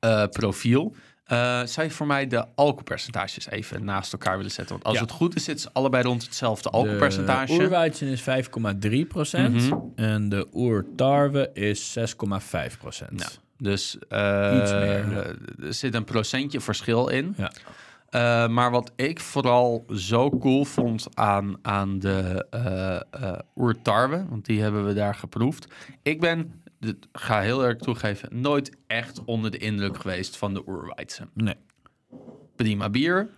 eh, 0.00 0.24
profiel. 0.30 0.94
Eh, 1.24 1.62
zou 1.64 1.86
je 1.86 1.92
voor 1.92 2.06
mij 2.06 2.26
de 2.26 2.44
alcoholpercentages 2.54 3.46
even 3.48 3.84
naast 3.84 4.12
elkaar 4.12 4.36
willen 4.36 4.52
zetten? 4.52 4.74
Want 4.74 4.86
als 4.86 4.94
Ja. 4.96 5.00
het 5.02 5.10
goed 5.10 5.34
is, 5.34 5.44
zitten 5.44 5.62
ze 5.64 5.70
allebei 5.72 6.02
rond 6.02 6.22
hetzelfde 6.22 6.70
alcoholpercentage. 6.70 7.46
De 7.46 7.52
is 8.10 8.20
5,3 8.22 9.06
Mhm. 9.62 9.78
En 9.96 10.28
de 10.28 10.46
Oertarwe 10.52 11.50
is 11.52 11.92
6,5 11.92 12.78
procent. 12.78 13.20
Ja. 13.20 13.28
Dus 13.58 13.98
eh, 14.08 14.58
Iets 14.62 14.70
meer, 14.72 15.36
er 15.62 15.74
zit 15.74 15.94
een 15.94 16.04
procentje 16.04 16.60
verschil 16.60 17.08
in. 17.08 17.34
Ja. 17.36 17.52
Eh, 18.08 18.48
maar 18.48 18.70
wat 18.70 18.92
ik 18.96 19.20
vooral 19.20 19.84
zo 19.94 20.30
cool 20.30 20.64
vond 20.64 21.06
aan, 21.14 21.56
aan 21.62 21.98
de 21.98 22.46
eh 22.50 23.00
eh 23.10 23.38
oertarwe, 23.56 24.26
want 24.28 24.44
die 24.44 24.60
hebben 24.62 24.86
we 24.86 24.94
daar 24.94 25.14
geproefd. 25.14 25.66
Ik 26.02 26.20
ben, 26.20 26.62
dit 26.80 26.96
ga 27.12 27.40
heel 27.40 27.64
erg 27.64 27.76
toegeven, 27.76 28.40
nooit 28.40 28.76
echt 28.86 29.24
onder 29.24 29.50
de 29.50 29.58
indruk 29.58 30.00
geweest 30.00 30.36
van 30.36 30.54
de 30.54 30.68
oerweidse. 30.68 31.28
Nee. 31.34 31.54
Prima 32.56 32.90
bier, 32.90 33.28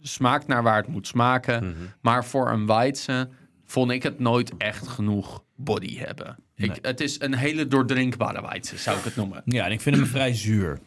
smaakt 0.00 0.46
naar 0.46 0.62
waar 0.62 0.76
het 0.76 0.88
moet 0.88 1.06
smaken. 1.06 1.64
Mhm. 1.64 1.74
Maar 2.00 2.24
voor 2.24 2.50
een 2.50 2.66
Weidse 2.66 3.28
vond 3.64 3.90
ik 3.90 4.02
het 4.02 4.18
nooit 4.18 4.56
echt 4.56 4.88
genoeg 4.88 5.44
body 5.56 5.98
hebben. 5.98 6.36
Ik. 6.54 6.78
Het 6.82 7.00
is 7.00 7.20
een 7.20 7.34
hele 7.34 7.68
doordrinkbare 7.68 8.42
Weidse, 8.42 8.76
zou 8.78 8.98
ik 8.98 9.04
het 9.04 9.16
noemen. 9.16 9.42
Ja, 9.44 9.64
en 9.64 9.72
ik 9.72 9.80
vind 9.80 9.96
hem 9.96 10.06
vrij 10.06 10.34
zuur. 10.34 10.78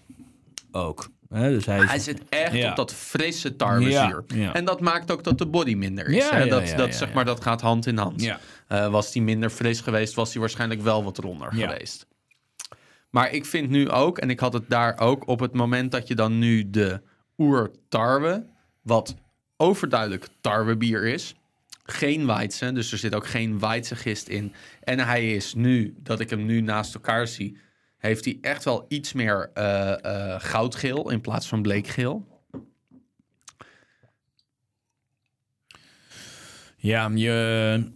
Ook. 0.72 1.10
Dus 1.30 1.66
hij, 1.66 1.80
Hij 1.80 2.00
zit 2.00 2.22
echt 2.30 2.54
Ja. 2.54 2.70
op 2.70 2.76
dat 2.76 2.94
frisse 2.94 3.56
tarwezuur. 3.56 4.24
Ja, 4.28 4.36
ja. 4.36 4.54
En 4.54 4.66
dat 4.66 4.80
maakt 4.82 5.12
ook 5.12 5.24
dat 5.24 5.38
de 5.38 5.46
body 5.48 5.74
minder 5.74 6.08
is. 6.08 6.30
Hè? 6.30 6.48
dat, 6.48 6.74
dat, 6.78 6.96
zeg 6.96 7.14
maar, 7.14 7.26
dat 7.26 7.42
gaat 7.42 7.62
hand 7.62 7.86
in 7.86 7.98
hand. 7.98 8.34
Eh, 8.68 8.88
was 8.90 9.14
hij 9.14 9.24
minder 9.24 9.50
fris 9.50 9.82
geweest, 9.82 10.14
was 10.14 10.32
hij 10.32 10.40
waarschijnlijk 10.40 10.82
wel 10.82 11.04
wat 11.04 11.18
ronder 11.18 11.52
geweest. 11.54 12.08
Maar 13.10 13.32
ik 13.32 13.46
vind 13.46 13.70
nu 13.70 13.90
ook, 13.90 14.18
en 14.18 14.30
ik 14.30 14.40
had 14.40 14.54
het 14.54 14.70
daar 14.70 15.00
ook, 15.00 15.28
op 15.28 15.40
het 15.40 15.54
moment 15.54 15.92
dat 15.92 16.08
je 16.08 16.16
dan 16.16 16.40
nu 16.40 16.70
de 16.70 17.02
oer-tarwe, 17.38 18.46
wat 18.82 19.16
overduidelijk 19.58 20.28
tarwebier 20.42 21.06
is, 21.06 21.36
geen 21.84 22.26
Weizen, 22.26 22.74
dus 22.76 22.92
er 22.92 22.98
zit 22.98 23.16
ook 23.16 23.28
geen 23.28 23.60
Weizengist 23.60 24.28
in. 24.28 24.54
En 24.84 25.00
hij 25.00 25.34
is 25.36 25.54
nu, 25.54 25.96
dat 25.98 26.20
ik 26.20 26.30
hem 26.30 26.46
nu 26.46 26.62
naast 26.62 26.94
elkaar 26.94 27.28
zie, 27.28 27.58
heeft 28.06 28.26
hij 28.26 28.38
echt 28.42 28.64
wel 28.64 28.86
iets 28.88 29.14
meer 29.14 29.52
eh, 29.54 30.04
eh, 30.04 30.42
goudgeel 30.42 31.10
in 31.10 31.22
plaats 31.22 31.48
van 31.48 31.62
bleekgeel. 31.62 32.26
Ja, 36.78 37.12
je, 37.14 37.92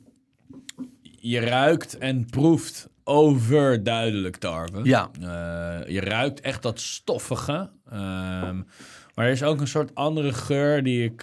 je 1.02 1.39
ruikt 1.39 1.98
en 1.98 2.26
proeft 2.26 2.89
overduidelijk 3.04 4.36
tarwe. 4.36 4.84
Ja. 4.84 5.10
Eh, 5.13 5.93
je 5.93 6.00
ruikt 6.00 6.41
echt 6.41 6.62
dat 6.62 6.80
stoffige. 6.80 7.69
Ehm, 7.89 8.56
maar 9.15 9.26
er 9.26 9.32
is 9.32 9.43
ook 9.43 9.60
een 9.60 9.67
soort 9.67 9.95
andere 9.95 10.34
geur 10.34 10.84
die 10.84 11.04
ik, 11.04 11.22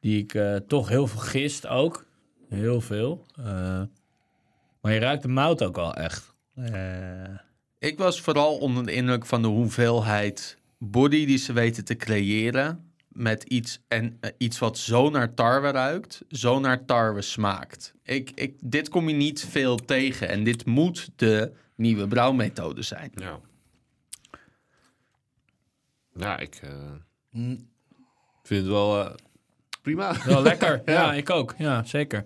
die 0.00 0.26
ik 0.26 0.62
toch 0.66 0.88
heel 0.88 1.06
veel 1.06 1.20
gist 1.20 1.66
ook. 1.66 2.06
Heel 2.48 2.80
veel. 2.80 3.26
Maar 4.80 4.92
je 4.92 4.98
ruikt 4.98 5.22
de 5.22 5.28
mout 5.28 5.62
ook 5.62 5.76
wel 5.76 5.94
echt. 5.94 6.27
Eh, 6.58 7.38
Ik 7.78 7.98
was 7.98 8.20
vooral 8.20 8.58
onder 8.58 8.86
de 8.86 8.92
indruk 8.92 9.26
van 9.26 9.42
de 9.42 9.48
hoeveelheid 9.48 10.58
body 10.78 11.26
die 11.26 11.38
ze 11.38 11.52
weten 11.52 11.84
te 11.84 11.96
creëren. 11.96 12.92
Met 13.08 13.42
iets, 13.42 13.80
en, 13.88 14.16
eh, 14.20 14.30
iets 14.38 14.58
wat 14.58 14.78
zo 14.78 15.10
naar 15.10 15.34
tarwe 15.34 15.70
ruikt, 15.70 16.22
zo 16.30 16.58
naar 16.60 16.84
tarwe 16.84 17.22
smaakt. 17.22 17.94
Ik, 18.02 18.30
ik, 18.34 18.54
dit 18.60 18.88
kom 18.88 19.08
je 19.08 19.14
niet 19.14 19.44
veel 19.44 19.76
tegen. 19.76 20.28
En 20.28 20.44
dit 20.44 20.66
moet 20.66 21.10
de 21.16 21.52
nieuwe 21.74 22.06
brouwmethode 22.08 22.82
zijn. 22.82 23.10
Ja. 23.14 23.40
Ja, 26.14 26.38
ik 26.38 26.54
eh, 26.54 26.70
Mm. 27.30 27.68
vind 28.42 28.60
het 28.62 28.70
wel 28.72 29.04
eh, 29.04 29.14
prima. 29.82 30.24
Wel 30.24 30.42
lekker. 30.42 30.82
ja. 30.92 31.12
ik 31.14 31.30
ook. 31.30 31.54
Ja, 31.58 31.84
zeker. 31.84 32.24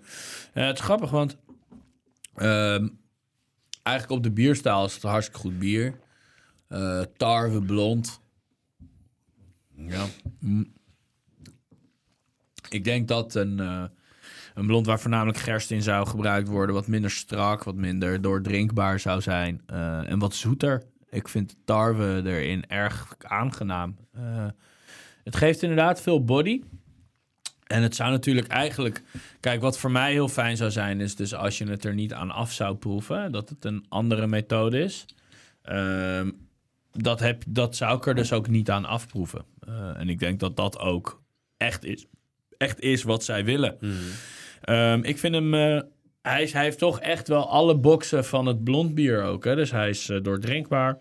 Eh, 0.53 0.67
het 0.67 0.79
is 0.79 0.85
grappig, 0.85 1.11
want 1.11 1.37
ehm, 2.35 2.89
eigenlijk 3.83 4.17
op 4.19 4.23
de 4.23 4.33
bierstaal 4.33 4.85
is 4.85 4.95
het 4.95 5.03
hartstikke 5.03 5.41
goed 5.41 5.59
bier. 5.59 5.99
Eh, 6.69 7.01
tarwe, 7.17 7.63
blond. 7.63 8.21
Ja. 9.75 10.07
Mm. 10.41 10.73
Ik 12.69 12.85
denk 12.85 13.09
dat 13.09 13.35
een, 13.35 13.61
eh, 13.61 13.85
een 14.55 14.67
blond 14.67 14.87
waar 14.87 15.01
voornamelijk 15.01 15.39
gerst 15.39 15.71
in 15.71 15.83
zou 15.83 16.07
gebruikt 16.07 16.49
worden... 16.49 16.75
wat 16.75 16.87
minder 16.87 17.11
strak, 17.11 17.65
wat 17.65 17.75
minder 17.75 18.21
doordrinkbaar 18.21 19.01
zou 19.01 19.21
zijn. 19.21 19.63
eh, 19.67 20.11
en 20.11 20.19
wat 20.19 20.35
zoeter. 20.35 20.83
Ik 21.09 21.29
vind 21.29 21.57
tarwe 21.65 22.23
erin 22.25 22.67
erg 22.67 23.15
aangenaam. 23.19 23.97
Het 25.25 25.37
geeft 25.37 25.63
inderdaad 25.63 26.01
veel 26.01 26.25
body... 26.25 26.63
En 27.73 27.83
het 27.83 27.97
zou 27.97 28.11
natuurlijk 28.11 28.47
eigenlijk... 28.47 29.03
Kijk, 29.41 29.61
wat 29.61 29.79
voor 29.79 29.91
mij 29.91 30.13
heel 30.13 30.29
fijn 30.29 30.57
zou 30.57 30.71
zijn... 30.71 31.01
is 31.01 31.17
dus 31.17 31.35
als 31.35 31.59
je 31.59 31.69
het 31.69 31.85
er 31.85 31.95
niet 31.95 32.13
aan 32.13 32.31
af 32.31 32.53
zou 32.53 32.77
proeven... 32.77 33.33
dat 33.33 33.49
het 33.49 33.65
een 33.65 33.85
andere 33.89 34.27
methode 34.27 34.79
is. 34.79 35.05
Ehm, 35.63 36.31
dat, 36.93 37.21
heb, 37.21 37.43
dat 37.49 37.77
zou 37.77 37.97
ik 37.97 38.07
er 38.07 38.15
dus 38.15 38.33
ook 38.33 38.49
niet 38.49 38.71
aan 38.71 38.85
afproeven. 38.85 39.45
Eh, 39.61 40.01
en 40.01 40.09
ik 40.09 40.19
denk 40.19 40.41
dat 40.41 40.57
dat 40.57 40.79
ook 40.79 41.23
echt 41.57 41.85
is, 41.85 42.07
echt 42.57 42.81
is 42.81 43.03
wat 43.03 43.25
zij 43.25 43.45
willen. 43.45 43.79
Ehm, 44.63 45.03
ik 45.03 45.19
vind 45.19 45.35
hem... 45.35 45.55
eh, 45.55 45.81
hij, 46.23 46.43
is, 46.43 46.53
hij 46.53 46.63
heeft 46.63 46.79
toch 46.79 47.01
echt 47.01 47.29
wel 47.29 47.49
alle 47.49 47.77
boxen 47.77 48.25
van 48.25 48.47
het 48.47 48.65
blond 48.65 48.95
bier 48.95 49.23
ook. 49.23 49.45
Hè? 49.45 49.55
Dus 49.55 49.71
hij 49.71 49.89
is 49.89 50.09
eh, 50.09 50.23
doordrinkbaar. 50.23 50.99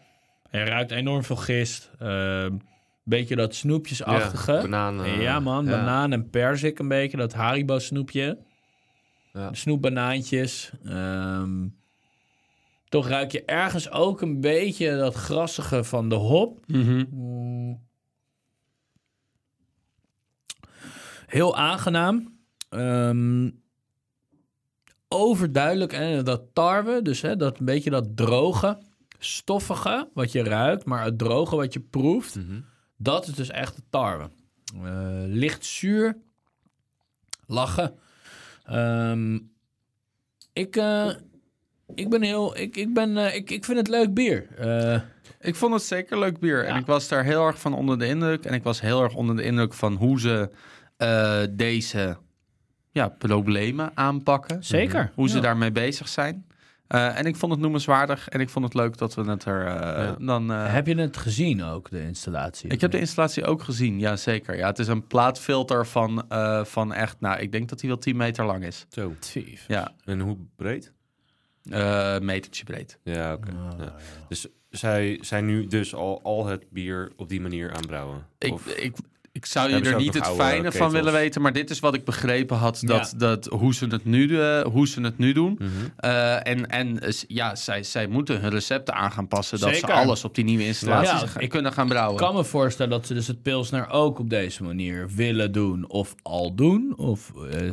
Hij 0.49 0.63
ruikt 0.63 0.91
enorm 0.91 1.23
veel 1.23 1.36
gist. 1.36 1.91
Ehm 1.99 2.55
beetje 3.03 3.35
dat 3.35 3.55
snoepjesachtige. 3.55 4.51
Ja, 4.51 4.61
banaan, 4.61 5.21
ja 5.21 5.39
man, 5.39 5.65
ja. 5.65 5.71
banaan 5.71 6.11
en 6.11 6.29
perzik 6.29 6.79
een 6.79 6.87
beetje. 6.87 7.17
Dat 7.17 7.33
Haribo 7.33 7.79
snoepje. 7.79 8.37
Ja. 9.33 9.49
De 9.49 9.55
snoepbanaantjes. 9.55 10.71
Ehm, 10.85 11.67
toch 12.89 13.07
ruik 13.07 13.31
je 13.31 13.45
ergens 13.45 13.91
ook 13.91 14.21
een 14.21 14.41
beetje 14.41 14.97
dat 14.97 15.15
grassige 15.15 15.83
van 15.83 16.09
de 16.09 16.15
hop. 16.15 16.63
Mm. 16.67 17.79
Heel 21.25 21.55
aangenaam. 21.55 22.39
Ehm, 22.69 23.49
overduidelijk. 25.07 25.93
En 25.93 26.23
dat 26.23 26.41
tarwe, 26.53 27.01
dus 27.01 27.21
hè, 27.21 27.35
dat 27.35 27.59
een 27.59 27.65
beetje 27.65 27.89
dat 27.89 28.17
droge, 28.17 28.77
stoffige 29.19 30.09
wat 30.13 30.31
je 30.31 30.43
ruikt, 30.43 30.85
maar 30.85 31.03
het 31.03 31.17
droge 31.17 31.55
wat 31.55 31.73
je 31.73 31.79
proeft, 31.79 32.39
dat 33.01 33.27
is 33.27 33.33
dus 33.33 33.49
echt 33.49 33.75
de 33.75 33.81
tarwe. 33.89 34.29
Eh, 34.83 35.23
licht 35.25 35.65
zuur, 35.65 36.17
lachen. 37.47 37.95
Ehm, 38.65 39.39
ik, 40.53 40.75
eh, 40.75 41.09
ik 41.95 42.09
ben 42.09 42.21
heel, 42.21 42.57
ik, 42.57 42.75
ik 42.75 42.93
ben, 42.93 43.17
eh, 43.17 43.35
ik, 43.35 43.49
ik 43.49 43.65
vind 43.65 43.77
het 43.77 43.87
leuk 43.87 44.13
bier. 44.13 44.47
Ik 45.39 45.55
vond 45.55 45.73
het 45.73 45.83
zeker 45.83 46.19
leuk 46.19 46.39
bier. 46.39 46.65
En 46.65 46.75
ik 46.75 46.85
was 46.85 47.07
daar 47.07 47.23
heel 47.23 47.45
erg 47.47 47.59
van 47.59 47.73
onder 47.73 47.99
de 47.99 48.05
indruk. 48.07 48.45
En 48.45 48.53
ik 48.53 48.63
was 48.63 48.81
heel 48.81 49.03
erg 49.03 49.13
onder 49.15 49.35
de 49.35 49.43
indruk 49.43 49.73
van 49.73 49.93
hoe 49.95 50.19
ze 50.19 50.49
deze 51.49 52.17
ja, 52.91 53.07
problemen 53.09 53.91
aanpakken. 53.93 54.63
zeker. 54.63 55.11
Hoe 55.15 55.29
ze 55.29 55.35
Ja. 55.35 55.41
daarmee 55.41 55.71
bezig 55.71 56.07
zijn. 56.07 56.45
Eh, 56.91 57.17
en 57.19 57.25
ik 57.25 57.36
vond 57.36 57.51
het 57.51 57.62
noemenswaardig. 57.62 58.30
En 58.30 58.39
ik 58.39 58.49
vond 58.49 58.65
het 58.65 58.73
leuk 58.73 58.97
dat 58.97 59.13
we 59.13 59.23
het 59.23 59.45
er 59.45 59.65
eh, 59.65 59.73
Ja. 60.04 60.15
dan... 60.19 60.51
eh, 60.51 60.73
Heb 60.73 60.88
je 60.88 60.95
het 60.95 61.17
gezien 61.17 61.63
ook, 61.63 61.89
de 61.89 62.01
installatie? 62.01 62.69
ik 62.69 62.82
heb 62.82 62.91
de 62.91 62.99
installatie 62.99 63.45
ook 63.45 63.63
gezien, 63.63 63.99
ja 63.99 64.15
zeker. 64.15 64.58
Ja, 64.58 64.67
het 64.67 64.80
is 64.80 64.88
een 64.88 65.08
plaatfilter 65.08 65.88
van, 65.88 66.30
eh, 66.30 66.63
van 66.63 66.93
echt, 66.93 67.19
nou, 67.19 67.39
ik 67.39 67.51
denk 67.51 67.69
dat 67.69 67.80
hij 67.82 67.89
wel 67.89 67.99
10 67.99 68.17
meter 68.17 68.45
lang 68.45 68.63
is. 68.65 68.86
Zo. 68.89 69.13
Tief. 69.19 69.65
Ja, 69.67 69.91
En 70.06 70.19
hoe 70.19 70.38
breed? 70.56 70.93
eh 71.69 72.19
metertje 72.19 72.63
breed. 72.63 72.99
Ja, 73.04 73.34
oké. 73.34 73.51
Ja. 73.80 73.95
Dus 74.27 74.47
zij 74.69 75.17
zijn 75.21 75.45
nu 75.45 75.67
dus 75.67 75.95
al, 75.95 76.19
al 76.23 76.45
het 76.45 76.65
bier 76.69 77.12
op 77.17 77.30
die 77.30 77.41
manier 77.41 77.73
aanbrouwen? 77.73 78.25
Ik, 78.38 78.54
Of- 78.54 78.67
ik, 78.67 78.95
ik 79.34 79.46
zou 79.46 79.70
je 79.70 79.80
er 79.82 79.96
niet 79.96 80.13
het 80.13 80.28
fijne 80.28 80.72
van 80.72 80.91
willen 80.91 81.13
weten, 81.13 81.41
maar 81.41 81.54
dit 81.54 81.70
is 81.70 81.80
wat 81.80 81.94
ik 81.94 82.06
begrepen 82.06 82.58
had, 82.58 82.82
dat, 82.86 83.10
Ja. 83.12 83.17
dat, 83.17 83.46
hoe, 83.46 83.74
ze 83.74 83.86
het 83.88 84.06
nu, 84.06 84.41
eh, 84.41 84.62
hoe 84.62 84.88
ze 84.88 85.02
het 85.02 85.17
nu 85.17 85.34
doen. 85.34 85.56
Mhm. 85.60 85.70
Eh, 85.98 86.48
en 86.48 86.67
en 86.67 87.00
ja, 87.28 87.56
zij, 87.56 87.84
zij 87.84 88.08
moeten 88.08 88.41
hun 88.41 88.50
recepten 88.50 88.94
aan 88.94 89.12
gaan 89.12 89.28
passen, 89.28 89.60
dat 89.60 89.74
Zeker. 89.74 89.88
ze 89.88 89.94
alles 89.94 90.24
op 90.24 90.36
die 90.36 90.44
nieuwe 90.44 90.65
installaties 90.65 91.22
Ja. 91.22 91.28
gaan- 91.28 91.48
kunnen 91.48 91.74
gaan 91.74 91.86
Ik 91.86 91.91
brouwen. 91.91 92.17
kan 92.17 92.36
me 92.36 92.44
voorstellen 92.44 92.91
dat 92.91 93.08
ze 93.08 93.13
dus 93.13 93.28
het 93.28 93.41
pilsner 93.41 93.89
ook 93.89 94.20
op 94.20 94.30
deze 94.30 94.63
manier 94.63 95.10
willen 95.15 95.52
doen 95.52 95.89
of 95.89 96.15
al 96.22 96.56
doen. 96.56 96.94
Of, 96.98 97.32
eh, 97.52 97.72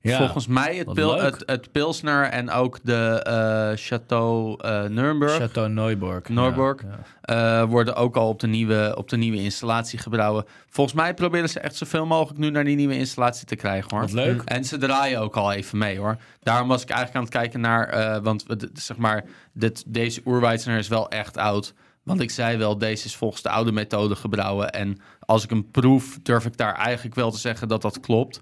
ja. 0.00 0.18
Volgens 0.18 0.46
mij 0.46 0.76
het, 0.76 0.86
wat 0.86 0.94
pil, 0.94 1.14
leuk. 1.14 1.22
het, 1.22 1.42
het 1.46 1.72
Pilsner 1.72 2.24
en 2.24 2.50
ook 2.50 2.78
de 2.82 3.22
eh 3.22 3.70
Chateau 3.74 4.60
eh 4.60 4.84
Nuremberg. 4.84 5.36
Chateau 5.36 5.68
Neuburg. 5.68 6.28
Neuburg. 6.28 6.82
Ja, 6.82 6.88
ja. 7.22 7.60
eh, 7.60 7.68
worden 7.68 7.94
ook 7.94 8.16
al 8.16 8.28
op 8.28 8.40
de, 8.40 8.46
nieuwe, 8.46 8.94
op 8.96 9.08
de 9.08 9.16
nieuwe 9.16 9.36
installatie 9.36 9.98
gebrouwen. 9.98 10.44
Volgens 10.68 10.96
mij 10.96 11.14
proberen 11.14 11.48
ze 11.48 11.60
echt 11.60 11.76
zoveel 11.76 12.06
mogelijk 12.06 12.38
nu 12.38 12.50
naar 12.50 12.64
die 12.64 12.76
nieuwe 12.76 12.96
installatie 12.96 13.46
te 13.46 13.56
krijgen 13.56 13.90
hoor. 13.90 14.00
Wat 14.00 14.12
leuk. 14.12 14.42
En 14.42 14.64
ze 14.64 14.78
draaien 14.78 15.20
ook 15.20 15.36
al 15.36 15.52
even 15.52 15.78
mee 15.78 15.98
hoor. 15.98 16.16
Daarom 16.40 16.68
was 16.68 16.82
ik 16.82 16.90
eigenlijk 16.90 17.18
aan 17.18 17.24
het 17.24 17.40
kijken 17.40 17.60
naar, 17.60 18.22
want 18.22 18.44
zeg 18.72 18.96
maar, 18.96 19.24
dit, 19.52 19.84
deze 19.86 20.20
Oerweizner 20.24 20.78
is 20.78 20.88
wel 20.88 21.08
echt 21.08 21.36
oud. 21.36 21.74
Want 22.02 22.20
ik 22.20 22.30
zei 22.30 22.56
wel, 22.56 22.78
deze 22.78 23.04
is 23.04 23.16
volgens 23.16 23.42
de 23.42 23.50
oude 23.50 23.72
methode 23.72 24.16
gebrouwen. 24.16 24.70
En 24.70 25.00
als 25.20 25.44
ik 25.44 25.50
hem 25.50 25.70
proef, 25.70 26.18
durf 26.22 26.46
ik 26.46 26.56
daar 26.56 26.74
eigenlijk 26.74 27.14
wel 27.14 27.30
te 27.30 27.38
zeggen 27.38 27.68
dat 27.68 27.82
dat 27.82 28.00
klopt. 28.00 28.40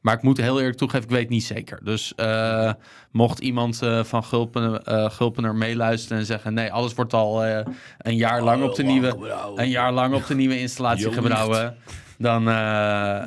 Maar 0.00 0.14
ik 0.14 0.22
moet 0.22 0.36
heel 0.36 0.58
eerlijk 0.58 0.76
toegeven, 0.78 1.04
ik 1.04 1.10
weet 1.14 1.28
niet 1.28 1.44
zeker. 1.44 1.80
Dus 1.84 2.14
eh, 2.14 2.72
mocht 3.10 3.38
iemand 3.38 3.82
eh, 3.82 4.04
van 4.04 4.24
Gulpen, 4.24 4.84
eh, 4.84 5.10
Gulpener 5.10 5.54
meeluisteren 5.54 6.18
en 6.18 6.26
zeggen... 6.26 6.54
nee, 6.54 6.72
alles 6.72 6.94
wordt 6.94 7.12
al 7.12 7.44
eh, 7.44 7.66
een 7.98 8.16
jaar 8.16 8.42
lang 8.42 8.62
op 8.62 8.74
de 8.74 8.82
nieuwe 8.82 9.16
een 9.54 9.68
jaar 9.68 9.92
lang 9.92 10.14
op 10.14 10.26
de 10.26 10.34
nieuwe 10.34 10.58
installatie 10.60 11.12
gebrouwen. 11.12 11.76
Dan 12.18 12.48
eh, 12.48 12.54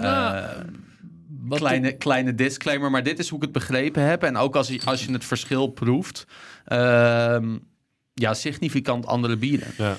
Nou, 0.01 0.35
eh, 0.37 0.49
Wat 1.43 1.59
kleine, 1.59 1.91
kleine 1.97 2.35
disclaimer. 2.35 2.91
Maar 2.91 3.03
dit 3.03 3.19
is 3.19 3.29
hoe 3.29 3.37
ik 3.37 3.43
het 3.43 3.53
begrepen 3.53 4.03
heb. 4.03 4.23
En 4.23 4.37
ook 4.37 4.55
als 4.55 4.67
je, 4.67 4.81
als 4.85 5.05
je 5.05 5.11
het 5.11 5.25
verschil 5.25 5.67
proeft. 5.67 6.25
ehm, 6.65 7.57
ja, 8.13 8.33
significant 8.33 9.05
andere 9.05 9.37
bieren. 9.37 9.67
Ja. 9.77 9.95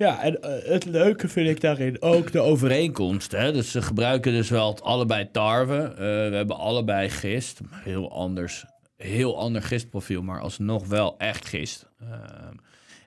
Ja, 0.00 0.22
en 0.22 0.42
eh, 0.42 0.70
het 0.72 0.84
leuke 0.84 1.28
vind 1.28 1.48
ik 1.48 1.60
daarin 1.60 2.02
ook 2.02 2.32
de 2.32 2.40
overeenkomst. 2.40 3.32
Hè? 3.32 3.52
Dus 3.52 3.70
ze 3.70 3.82
gebruiken 3.82 4.32
dus 4.32 4.50
wel 4.50 4.68
het 4.70 4.82
allebei 4.82 5.30
tarwe. 5.30 5.82
Eh, 5.82 5.96
we 5.96 6.36
hebben 6.36 6.56
allebei 6.56 7.08
gist. 7.08 7.60
Heel 7.70 8.12
anders. 8.12 8.64
Heel 8.96 9.38
ander 9.38 9.62
gistprofiel, 9.62 10.22
maar 10.22 10.40
alsnog 10.40 10.86
wel 10.86 11.18
echt 11.18 11.46
gist. 11.46 11.88
Ehm, 12.00 12.54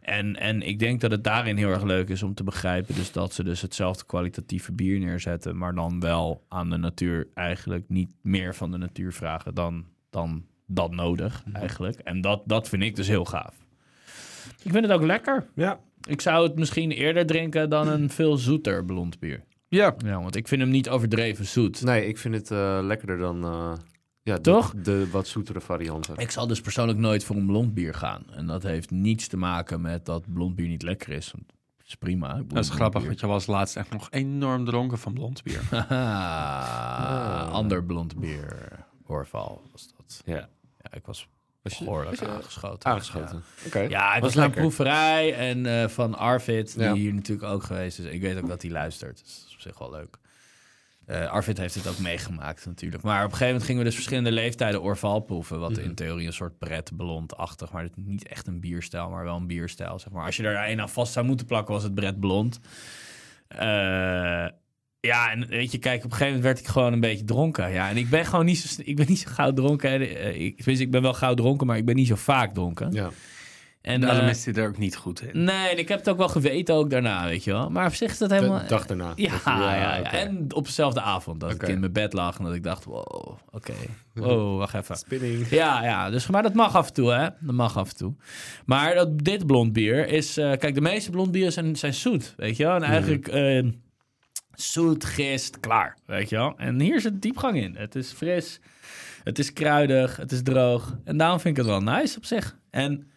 En, 0.01 0.35
en 0.35 0.61
ik 0.61 0.79
denk 0.79 1.01
dat 1.01 1.11
het 1.11 1.23
daarin 1.23 1.57
heel 1.57 1.69
erg 1.69 1.83
leuk 1.83 2.09
is 2.09 2.23
om 2.23 2.33
te 2.33 2.43
begrijpen... 2.43 2.95
Dus 2.95 3.11
dat 3.11 3.33
ze 3.33 3.43
dus 3.43 3.61
hetzelfde 3.61 4.05
kwalitatieve 4.05 4.71
bier 4.71 4.99
neerzetten... 4.99 5.57
maar 5.57 5.75
dan 5.75 5.99
wel 5.99 6.45
aan 6.49 6.69
de 6.69 6.77
natuur 6.77 7.27
eigenlijk 7.33 7.83
niet 7.87 8.11
meer 8.21 8.55
van 8.55 8.71
de 8.71 8.77
natuur 8.77 9.13
vragen... 9.13 9.53
dan, 9.53 9.85
dan 10.09 10.45
dat 10.67 10.91
nodig 10.91 11.43
eigenlijk. 11.53 11.99
En 11.99 12.21
dat, 12.21 12.41
dat 12.45 12.69
vind 12.69 12.83
ik 12.83 12.95
dus 12.95 13.07
heel 13.07 13.25
gaaf. 13.25 13.55
Ik 14.63 14.71
vind 14.71 14.83
het 14.85 14.91
ook 14.91 15.03
lekker. 15.03 15.45
Ja. 15.55 15.79
Ik 16.09 16.21
zou 16.21 16.47
het 16.47 16.55
misschien 16.55 16.91
eerder 16.91 17.25
drinken 17.25 17.69
dan 17.69 17.87
een 17.87 18.09
veel 18.19 18.37
zoeter 18.37 18.85
blond 18.85 19.19
bier. 19.19 19.43
Ja, 19.67 19.95
Ja, 20.05 20.21
want 20.21 20.35
ik 20.35 20.47
vind 20.47 20.61
hem 20.61 20.69
niet 20.69 20.89
overdreven 20.89 21.45
zoet. 21.45 21.81
Nee, 21.83 22.07
ik 22.07 22.17
vind 22.17 22.35
het 22.35 22.51
eh, 22.51 22.79
lekkerder 22.81 23.17
dan 23.17 23.43
eh, 23.43 23.73
ja, 24.21 24.35
de- 24.35 24.41
Toch? 24.41 24.73
De, 24.75 25.09
wat 25.11 25.27
zoetere 25.27 25.61
varianten. 25.61 26.15
Ik 26.17 26.31
zal 26.31 26.47
dus 26.47 26.61
persoonlijk 26.61 26.99
nooit 26.99 27.23
voor 27.23 27.35
een 27.35 27.45
blond 27.45 27.73
bier 27.73 27.93
gaan. 27.93 28.23
En 28.31 28.47
dat 28.47 28.63
heeft 28.63 28.91
niets 28.91 29.27
te 29.27 29.37
maken 29.37 29.81
met 29.81 30.05
dat 30.05 30.33
blond 30.33 30.55
bier 30.55 30.67
niet 30.67 30.81
lekker 30.83 31.09
is. 31.13 31.31
Want 31.31 31.45
het 31.77 31.87
is 31.87 31.95
prima. 31.95 32.41
dat 32.47 32.63
is 32.63 32.69
grappig, 32.69 32.99
bier. 32.99 33.09
want 33.09 33.19
je 33.19 33.27
was 33.27 33.45
laatst 33.47 33.75
echt 33.75 33.89
nog 33.91 34.07
enorm 34.11 34.65
dronken 34.65 34.97
van 34.97 35.13
blond 35.13 35.43
bier. 35.43 35.61
Ander 37.51 37.83
blond 37.83 38.19
bier. 38.19 38.71
Oorval 39.05 39.61
was 39.71 39.87
dat. 39.97 40.21
Ja. 40.25 40.49
Ja, 40.81 40.93
ik 40.97 41.05
was 41.05 41.27
Was 41.63 41.77
je- 41.77 41.83
behoorlijk 41.83 42.09
was 42.19 42.27
je 42.29 42.33
aangeschoten. 42.35 42.91
Aangeschoten. 42.91 43.43
Oké. 43.65 43.79
Ja, 43.79 44.15
ik 44.15 44.21
Was 44.21 44.33
naar 44.35 44.45
een 44.45 44.51
proeverij 44.51 45.33
en 45.35 45.65
eh, 45.65 45.87
van 45.87 46.15
Arvid, 46.17 46.73
die 46.73 46.83
Ja. 46.83 46.93
hier 46.93 47.13
natuurlijk 47.13 47.47
ook 47.51 47.63
geweest 47.63 47.99
is. 47.99 48.05
Ik 48.05 48.21
weet 48.21 48.37
ook 48.37 48.47
dat 48.47 48.61
hij 48.61 48.71
luistert, 48.71 49.19
dus 49.23 49.35
dat 49.39 49.47
is 49.47 49.53
op 49.53 49.59
zich 49.61 49.79
wel 49.79 49.91
leuk. 49.91 50.17
Eh, 51.05 51.29
Arvid 51.31 51.57
heeft 51.57 51.75
het 51.75 51.87
ook 51.87 51.97
meegemaakt 51.99 52.65
natuurlijk. 52.65 53.03
Maar 53.03 53.17
op 53.17 53.23
een 53.23 53.29
gegeven 53.29 53.45
moment 53.47 53.63
gingen 53.63 53.79
we 53.81 53.85
dus 53.87 53.95
verschillende 53.95 54.31
leeftijden 54.31 54.81
Orval 54.81 55.19
proeven. 55.19 55.59
Wat 55.59 55.71
Mhm. 55.71 55.79
in 55.81 55.95
theorie 55.95 56.27
een 56.27 56.33
soort 56.33 56.57
pret 56.57 56.91
blond-achtig, 56.97 57.71
maar 57.71 57.83
het- 57.83 57.97
niet 57.97 58.27
echt 58.27 58.47
een 58.47 58.59
bierstijl, 58.59 59.09
maar 59.09 59.23
wel 59.23 59.35
een 59.35 59.47
bierstijl. 59.47 59.99
Zeg 59.99 60.13
maar. 60.13 60.25
Als 60.25 60.35
je 60.37 60.43
er 60.43 60.69
een 60.69 60.81
aan 60.81 60.89
vast 60.89 61.13
zou 61.13 61.25
moeten 61.25 61.45
plakken, 61.45 61.73
was 61.73 61.83
het 61.83 61.95
Bret 61.95 62.19
blond. 62.19 62.59
Eh, 63.47 64.45
ja, 65.07 65.31
en 65.31 65.47
weet 65.47 65.71
je, 65.71 65.77
kijk, 65.77 65.97
op 65.97 66.03
een 66.03 66.17
gegeven 66.17 66.33
moment 66.33 66.43
werd 66.43 66.59
ik 66.59 66.67
gewoon 66.67 66.93
een 66.93 66.99
beetje 66.99 67.25
dronken. 67.25 67.71
Ja, 67.71 67.89
en 67.89 67.97
ik 67.97 68.09
ben 68.09 68.25
gewoon 68.25 68.45
niet 68.45 68.57
zo, 68.57 68.81
ik 68.85 68.95
ben 68.95 69.05
niet 69.07 69.19
zo 69.19 69.29
gauw 69.31 69.53
dronken. 69.53 69.89
Eh, 70.01 70.41
Ik, 70.41 70.65
ik 70.65 70.91
ben 70.91 71.01
wel 71.01 71.13
gauw 71.13 71.33
dronken, 71.33 71.67
maar 71.67 71.77
ik 71.77 71.85
ben 71.85 71.95
niet 71.95 72.07
zo 72.07 72.15
vaak 72.15 72.53
dronken. 72.53 72.91
Ja. 72.91 73.09
En, 73.81 74.01
Daarom 74.01 74.23
eh, 74.23 74.29
is 74.29 74.45
er 74.47 74.67
ook 74.67 74.77
niet 74.77 74.95
goed 74.95 75.21
in. 75.21 75.43
Nee, 75.43 75.69
en 75.69 75.77
ik 75.77 75.87
heb 75.87 75.99
het 75.99 76.09
ook 76.09 76.17
wel 76.17 76.27
geweten 76.29 76.75
ook 76.75 76.89
daarna, 76.89 77.25
weet 77.27 77.43
je 77.43 77.51
wel. 77.51 77.69
Maar 77.69 77.87
op 77.87 77.93
zich 77.93 78.11
is 78.11 78.17
dat 78.17 78.29
helemaal... 78.29 78.59
De 78.59 78.65
dag 78.67 78.85
daarna. 78.85 79.11
Ja, 79.15 79.39
ja. 79.45 80.11
En 80.11 80.45
op 80.53 80.65
dezelfde 80.65 81.01
avond 81.01 81.39
dat 81.39 81.51
ik 81.51 81.63
in 81.63 81.79
mijn 81.79 81.91
bed 81.91 82.13
lag 82.13 82.37
en 82.37 82.43
dat 82.45 82.53
ik 82.53 82.63
dacht, 82.63 82.83
wow, 82.85 83.37
oké. 83.51 83.73
Wow, 84.13 84.57
wacht 84.57 84.73
even. 84.73 84.95
Spinning. 84.95 85.49
Ja, 85.49 85.83
ja, 85.83 86.09
dus, 86.09 86.27
maar 86.27 86.43
dat 86.43 86.53
mag 86.53 86.75
af 86.75 86.87
en 86.87 86.93
toe, 86.93 87.11
hè. 87.11 87.27
Dat 87.39 87.55
mag 87.55 87.77
af 87.77 87.89
en 87.89 87.95
toe. 87.95 88.13
Maar 88.65 88.95
dat, 88.95 89.19
dit 89.19 89.45
blond 89.47 89.73
bier 89.73 90.07
is... 90.07 90.37
eh, 90.37 90.51
kijk, 90.57 90.73
de 90.73 90.81
meeste 90.81 91.11
blond 91.11 91.31
bieren 91.31 91.51
zijn, 91.53 91.75
zijn 91.75 91.93
zoet, 91.93 92.33
weet 92.37 92.57
je 92.57 92.63
wel. 92.63 92.75
En 92.75 92.83
eigenlijk 92.83 93.27
eh, 93.27 93.63
zoet, 94.53 95.05
gist, 95.05 95.59
klaar, 95.59 95.97
weet 96.05 96.29
je 96.29 96.35
wel. 96.35 96.53
En 96.57 96.79
hier 96.79 97.01
zit 97.01 97.21
diepgang 97.21 97.57
in. 97.57 97.75
Het 97.75 97.95
is 97.95 98.11
fris, 98.11 98.59
het 99.23 99.39
is 99.39 99.53
kruidig, 99.53 100.17
het 100.17 100.31
is 100.31 100.43
droog. 100.43 100.97
En 101.03 101.17
daarom 101.17 101.39
vind 101.39 101.57
ik 101.57 101.63
het 101.63 101.71
wel 101.71 101.81
nice 101.81 102.17
op 102.17 102.25
zich. 102.25 102.57
En 102.69 103.07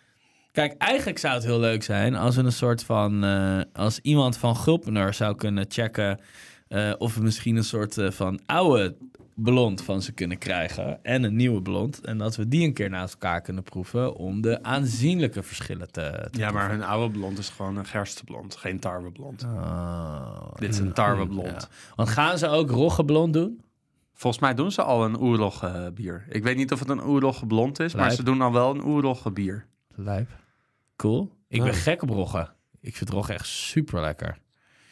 kijk, 0.52 0.74
eigenlijk 0.78 1.18
zou 1.18 1.34
het 1.34 1.44
heel 1.44 1.60
leuk 1.60 1.82
zijn 1.82 2.14
als 2.14 2.36
we 2.36 2.42
een 2.42 2.52
soort 2.52 2.84
van... 2.84 3.24
eh, 3.24 3.60
als 3.72 3.98
iemand 4.02 4.36
van 4.36 4.56
Gulpener 4.56 5.14
zou 5.14 5.36
kunnen 5.36 5.64
checken... 5.68 6.20
eh, 6.68 6.92
of 6.98 7.14
we 7.14 7.22
misschien 7.22 7.56
een 7.56 7.64
soort 7.64 7.98
eh, 7.98 8.10
van 8.10 8.40
oude 8.46 8.96
blond 9.36 9.82
van 9.82 10.02
ze 10.02 10.12
kunnen 10.12 10.38
krijgen 10.38 11.04
en 11.04 11.22
een 11.22 11.36
nieuwe 11.36 11.62
blond. 11.62 12.00
En 12.00 12.18
dat 12.18 12.36
we 12.36 12.48
die 12.48 12.66
een 12.66 12.72
keer 12.72 12.90
naast 12.90 13.12
elkaar 13.12 13.40
kunnen 13.40 13.62
proeven 13.62 14.14
om 14.14 14.40
de 14.40 14.62
aanzienlijke 14.62 15.42
verschillen 15.42 15.92
te, 15.92 16.28
te 16.30 16.38
Ja, 16.38 16.50
maar 16.50 16.70
hun 16.70 16.82
oude 16.82 17.18
blond 17.18 17.38
is 17.38 17.48
gewoon 17.48 17.76
een 17.76 17.86
gersteblond, 17.86 18.56
geen 18.56 18.78
tarweblond. 18.80 19.44
Oh, 19.44 20.52
Dit 20.54 20.68
is 20.72 20.78
een 20.78 20.92
tarweblond. 20.92 21.46
ja. 21.70 21.94
Want 21.96 22.08
gaan 22.08 22.38
ze 22.38 22.48
ook 22.48 22.70
roggeblond 22.70 23.32
doen? 23.32 23.60
Volgens 24.12 24.42
mij 24.42 24.54
doen 24.54 24.70
ze 24.72 24.82
al 24.82 25.04
een 25.04 25.20
oerlogge 25.20 25.90
bier. 25.94 26.26
Ik 26.28 26.42
weet 26.42 26.56
niet 26.56 26.72
of 26.72 26.78
het 26.78 26.88
een 26.88 27.04
oerlogge 27.06 27.46
blond 27.46 27.80
is, 27.80 27.94
maar 27.94 28.10
ze 28.12 28.22
doen 28.22 28.40
al 28.40 28.52
wel 28.52 28.70
een 28.74 28.84
oerlogge 28.84 29.30
bier. 29.30 29.66
Lijp. 29.94 30.28
Cool. 30.96 31.32
Ik 31.48 31.58
Ja. 31.58 31.64
ben 31.64 31.74
gek 31.74 32.02
op 32.02 32.08
rogge. 32.10 32.48
Ik 32.80 32.96
vind 32.96 33.10
rogge 33.10 33.32
echt 33.32 33.46
super 33.46 34.00
lekker. 34.00 34.38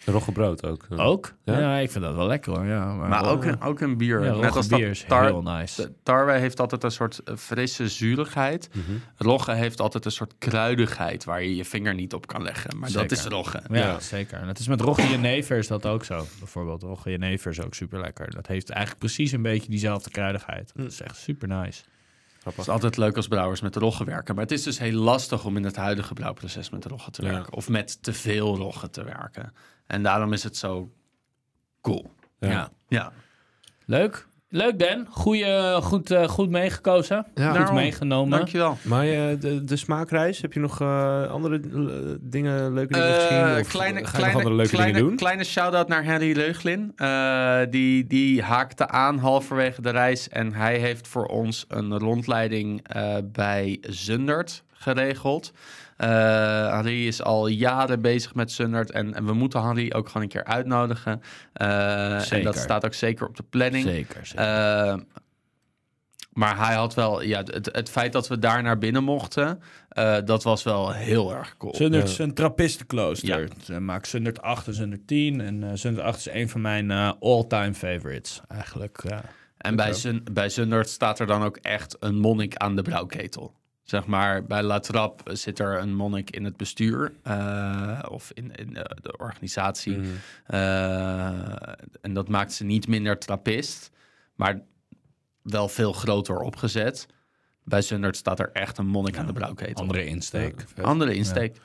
Roggebrood 0.06 0.66
ook. 0.66 0.86
Ook? 0.96 1.34
Ja? 1.44 1.58
Ja? 1.58 1.76
ik 1.78 1.90
vind 1.90 2.04
dat 2.04 2.14
wel 2.14 2.26
lekker 2.26 2.52
hoor. 2.52 2.64
Ja, 2.66 2.94
maar 2.94 3.08
Maar 3.08 3.30
ook 3.30 3.44
een, 3.44 3.60
ook 3.60 3.80
een 3.80 3.96
bier. 3.96 4.24
ja, 4.24 4.34
Net 4.34 4.56
als 4.56 4.68
dat 4.68 4.78
bier 4.78 4.88
is 4.90 5.04
tar- 5.08 5.24
heel 5.24 5.42
nice. 5.42 5.82
de 5.82 5.92
tarwe 6.02 6.32
heeft 6.32 6.60
altijd 6.60 6.84
een 6.84 6.90
soort 6.90 7.18
eh, 7.24 7.36
frisse 7.36 7.88
zurigheid. 7.88 8.68
Mhm. 8.72 8.96
Rogge 9.16 9.52
heeft 9.52 9.80
altijd 9.80 10.04
een 10.04 10.10
soort 10.10 10.34
kruidigheid 10.38 11.24
waar 11.24 11.42
je 11.42 11.56
je 11.56 11.64
vinger 11.64 11.94
niet 11.94 12.14
op 12.14 12.26
kan 12.26 12.42
leggen. 12.42 12.78
Maar 12.78 12.92
dat 12.92 13.10
is 13.10 13.24
rogge. 13.24 13.62
Ja, 13.70 13.76
Ja. 13.78 14.00
zeker. 14.00 14.38
En 14.38 14.48
het 14.48 14.58
is 14.58 14.68
met 14.68 14.80
Rogge 14.80 15.08
Jenever 15.08 15.56
is 15.58 15.66
dat 15.66 15.86
ook 15.86 16.04
zo. 16.04 16.26
Bijvoorbeeld 16.38 16.82
Rogge 16.82 17.10
Jenever 17.10 17.50
is 17.50 17.60
ook 17.60 17.74
super 17.74 18.00
lekker. 18.00 18.30
Dat 18.30 18.46
heeft 18.46 18.70
eigenlijk 18.70 18.98
precies 19.00 19.32
een 19.32 19.42
beetje 19.42 19.70
diezelfde 19.70 20.10
kruidigheid. 20.10 20.72
Dat 20.74 20.86
is 20.86 21.00
echt 21.00 21.16
super 21.16 21.48
nice. 21.48 21.82
Het 22.44 22.58
is 22.58 22.68
altijd 22.68 22.96
leuk 22.96 23.16
als 23.16 23.28
brouwers 23.28 23.60
met 23.60 23.76
rogge 23.76 24.04
werken. 24.04 24.34
Maar 24.34 24.44
het 24.44 24.52
is 24.52 24.62
dus 24.62 24.78
heel 24.78 24.98
lastig 25.00 25.44
om 25.44 25.56
in 25.56 25.64
het 25.64 25.76
huidige 25.76 26.14
brouwproces 26.14 26.70
met 26.70 26.84
rogge 26.84 27.10
te 27.10 27.22
Ja. 27.22 27.30
werken. 27.30 27.52
Of 27.52 27.68
met 27.68 28.02
te 28.02 28.12
veel 28.12 28.56
rogge 28.56 28.90
te 28.90 29.04
werken. 29.04 29.54
En 29.86 30.02
daarom 30.02 30.32
is 30.32 30.42
het 30.42 30.56
zo 30.56 30.92
cool. 31.80 32.12
Ja. 32.38 32.48
Ja. 32.50 32.70
Ja. 32.88 33.12
Leuk. 33.84 34.26
Leuk 34.54 34.78
Dan. 34.78 35.06
Goeie, 35.10 35.80
goed, 35.82 36.10
eh, 36.10 36.28
goed 36.28 36.50
meegekozen. 36.50 37.16
Ja. 37.34 37.46
goed 37.48 37.56
Daarom. 37.56 37.74
meegenomen. 37.74 38.38
Dankjewel. 38.38 38.76
Maar 38.82 39.06
eh, 39.06 39.40
de, 39.40 39.64
de 39.64 39.76
smaakreis, 39.76 40.40
heb 40.40 40.52
je 40.52 40.60
nog 40.60 40.80
eh, 40.80 41.30
andere 41.30 41.54
eh, 41.60 42.14
dingen, 42.20 42.72
leuke 42.74 42.92
dingen 42.92 43.08
Eh, 43.18 43.26
gezien? 43.26 43.60
Of 43.60 43.68
kleine, 43.68 43.94
ga 43.94 44.00
je 44.00 44.00
nog 44.02 44.10
kleine, 44.10 44.36
andere 44.36 44.54
leuke 44.54 44.70
kleine, 44.70 44.92
dingen 44.92 45.08
doen? 45.08 45.16
kleine 45.18 45.44
shout-out 45.44 45.88
naar 45.88 46.04
Henry 46.04 46.36
Leuglin. 46.36 46.92
Eh, 46.96 47.58
die, 47.70 48.06
die 48.06 48.42
haakte 48.42 48.88
aan 48.88 49.18
halverwege 49.18 49.82
de 49.82 49.90
reis. 49.90 50.28
En 50.28 50.52
hij 50.52 50.78
heeft 50.78 51.08
voor 51.08 51.26
ons 51.26 51.64
een 51.68 51.98
rondleiding 51.98 52.88
eh, 52.88 53.14
bij 53.32 53.78
Zundert 53.80 54.62
geregeld. 54.72 55.52
Eh 55.96 56.08
Henry 56.74 57.06
is 57.06 57.22
al 57.22 57.46
jaren 57.46 58.00
bezig 58.00 58.34
met 58.34 58.52
Zundert. 58.52 58.90
En, 58.90 59.14
en 59.14 59.26
we 59.26 59.32
moeten 59.32 59.62
Henry 59.62 59.92
ook 59.94 60.06
gewoon 60.06 60.22
een 60.22 60.28
keer 60.28 60.44
uitnodigen. 60.44 61.22
Eh, 61.52 62.14
en 62.14 62.20
Zeker. 62.20 62.44
dat 62.44 62.56
staat 62.56 62.84
ook 62.84 62.94
zeker 62.94 63.26
op 63.26 63.36
de 63.36 63.42
planning. 63.50 63.84
Zeker. 63.84 64.26
zeker. 64.26 64.44
Eh, 64.44 64.96
maar 66.32 66.58
hij 66.66 66.74
had 66.74 66.94
wel, 66.94 67.22
ja, 67.22 67.38
het, 67.44 67.68
het 67.72 67.90
feit 67.90 68.12
dat 68.12 68.28
we 68.28 68.38
daar 68.38 68.62
naar 68.62 68.78
binnen 68.78 69.04
mochten, 69.04 69.62
eh, 69.88 70.16
dat 70.24 70.42
was 70.42 70.62
wel 70.62 70.92
heel 70.92 71.34
erg 71.34 71.56
cool. 71.56 71.74
Zundert 71.74 72.06
Ja. 72.06 72.10
is 72.12 72.18
een 72.18 72.34
trappistenklooster. 72.34 73.48
Ze 73.62 73.80
maakt 73.80 74.08
Zundert 74.08 74.42
8 74.42 74.66
en 74.66 74.74
Zundert 74.74 75.06
10. 75.06 75.40
En 75.40 75.62
eh 75.62 75.70
Zundert 75.74 76.06
8 76.06 76.18
is 76.18 76.28
een 76.32 76.48
van 76.48 76.60
mijn 76.60 76.90
eh, 76.90 77.12
all-time 77.20 77.74
favorites. 77.74 78.40
Eigenlijk, 78.48 79.00
ja. 79.08 79.20
En 79.56 79.76
bij, 79.76 79.92
Zun, 79.92 80.24
bij 80.32 80.48
Zundert 80.48 80.88
staat 80.88 81.18
er 81.18 81.26
dan 81.26 81.42
ook 81.42 81.56
echt 81.56 81.96
een 82.00 82.16
monnik 82.18 82.56
aan 82.56 82.76
de 82.76 82.82
brouwketel. 82.82 83.54
Zeg 83.84 84.06
maar, 84.06 84.44
bij 84.44 84.62
La 84.62 84.80
Trappe 84.80 85.36
zit 85.36 85.58
er 85.58 85.78
een 85.78 85.94
monnik 85.94 86.30
in 86.30 86.44
het 86.44 86.56
bestuur 86.56 87.12
eh, 87.22 88.02
of 88.08 88.30
in, 88.34 88.54
in 88.54 88.72
de, 88.72 88.96
de 89.02 89.16
organisatie. 89.16 89.96
Mhm. 89.96 90.06
Eh, 90.46 91.56
en 92.00 92.14
dat 92.14 92.28
maakt 92.28 92.52
ze 92.52 92.64
niet 92.64 92.88
minder 92.88 93.18
trappist, 93.18 93.90
maar 94.34 94.60
wel 95.42 95.68
veel 95.68 95.92
groter 95.92 96.38
opgezet. 96.38 97.06
Bij 97.64 97.82
Zundert 97.82 98.16
staat 98.16 98.40
er 98.40 98.50
echt 98.52 98.78
een 98.78 98.86
monnik 98.86 99.16
aan 99.16 99.26
de 99.26 99.32
brouwketel. 99.32 99.82
Andere 99.82 100.06
insteek. 100.06 100.64
Andere 100.82 101.14
insteek. 101.14 101.56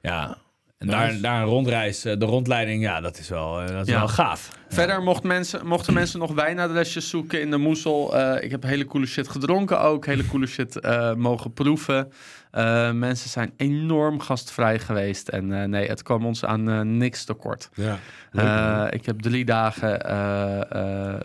Ja. 0.00 0.38
En 0.78 0.86
Nice. 0.86 0.98
daar, 0.98 1.20
daar 1.20 1.40
een 1.42 1.48
rondreis, 1.48 2.04
eh, 2.04 2.18
de 2.18 2.24
rondleiding, 2.24 2.82
ja, 2.82 3.00
dat 3.00 3.18
is 3.18 3.28
wel, 3.28 3.60
eh, 3.60 3.66
dat 3.68 3.86
is 3.86 3.92
Ja. 3.92 3.98
wel 3.98 4.08
gaaf. 4.08 4.50
Verder 4.68 5.02
mocht 5.02 5.22
mensen, 5.22 5.66
mochten 5.66 5.94
mensen 5.94 6.18
nog 6.18 6.32
wijnadresjes 6.34 7.08
zoeken 7.08 7.40
in 7.40 7.50
de 7.50 7.56
Moesel. 7.56 8.16
Eh, 8.18 8.44
ik 8.44 8.50
heb 8.50 8.62
hele 8.62 8.84
coole 8.84 9.06
shit 9.06 9.28
gedronken 9.28 9.80
ook. 9.80 10.06
Hele 10.06 10.26
coole 10.26 10.46
shit 10.46 10.80
eh, 10.80 11.14
mogen 11.14 11.52
proeven. 11.52 12.12
Eh, 12.50 12.92
mensen 12.92 13.30
zijn 13.30 13.52
enorm 13.56 14.20
gastvrij 14.20 14.78
geweest. 14.78 15.28
En 15.28 15.52
eh, 15.62 15.68
nee, 15.68 15.88
het 15.88 16.02
kwam 16.02 16.26
ons 16.26 16.44
aan 16.44 16.96
niks 16.96 17.24
tekort. 17.24 17.68
Ja. 17.74 17.98
Eh, 18.32 18.86
ik 18.90 19.06
heb 19.06 19.20
drie 19.20 19.44
dagen... 19.44 20.00
eh, 20.04 21.12
eh, 21.14 21.20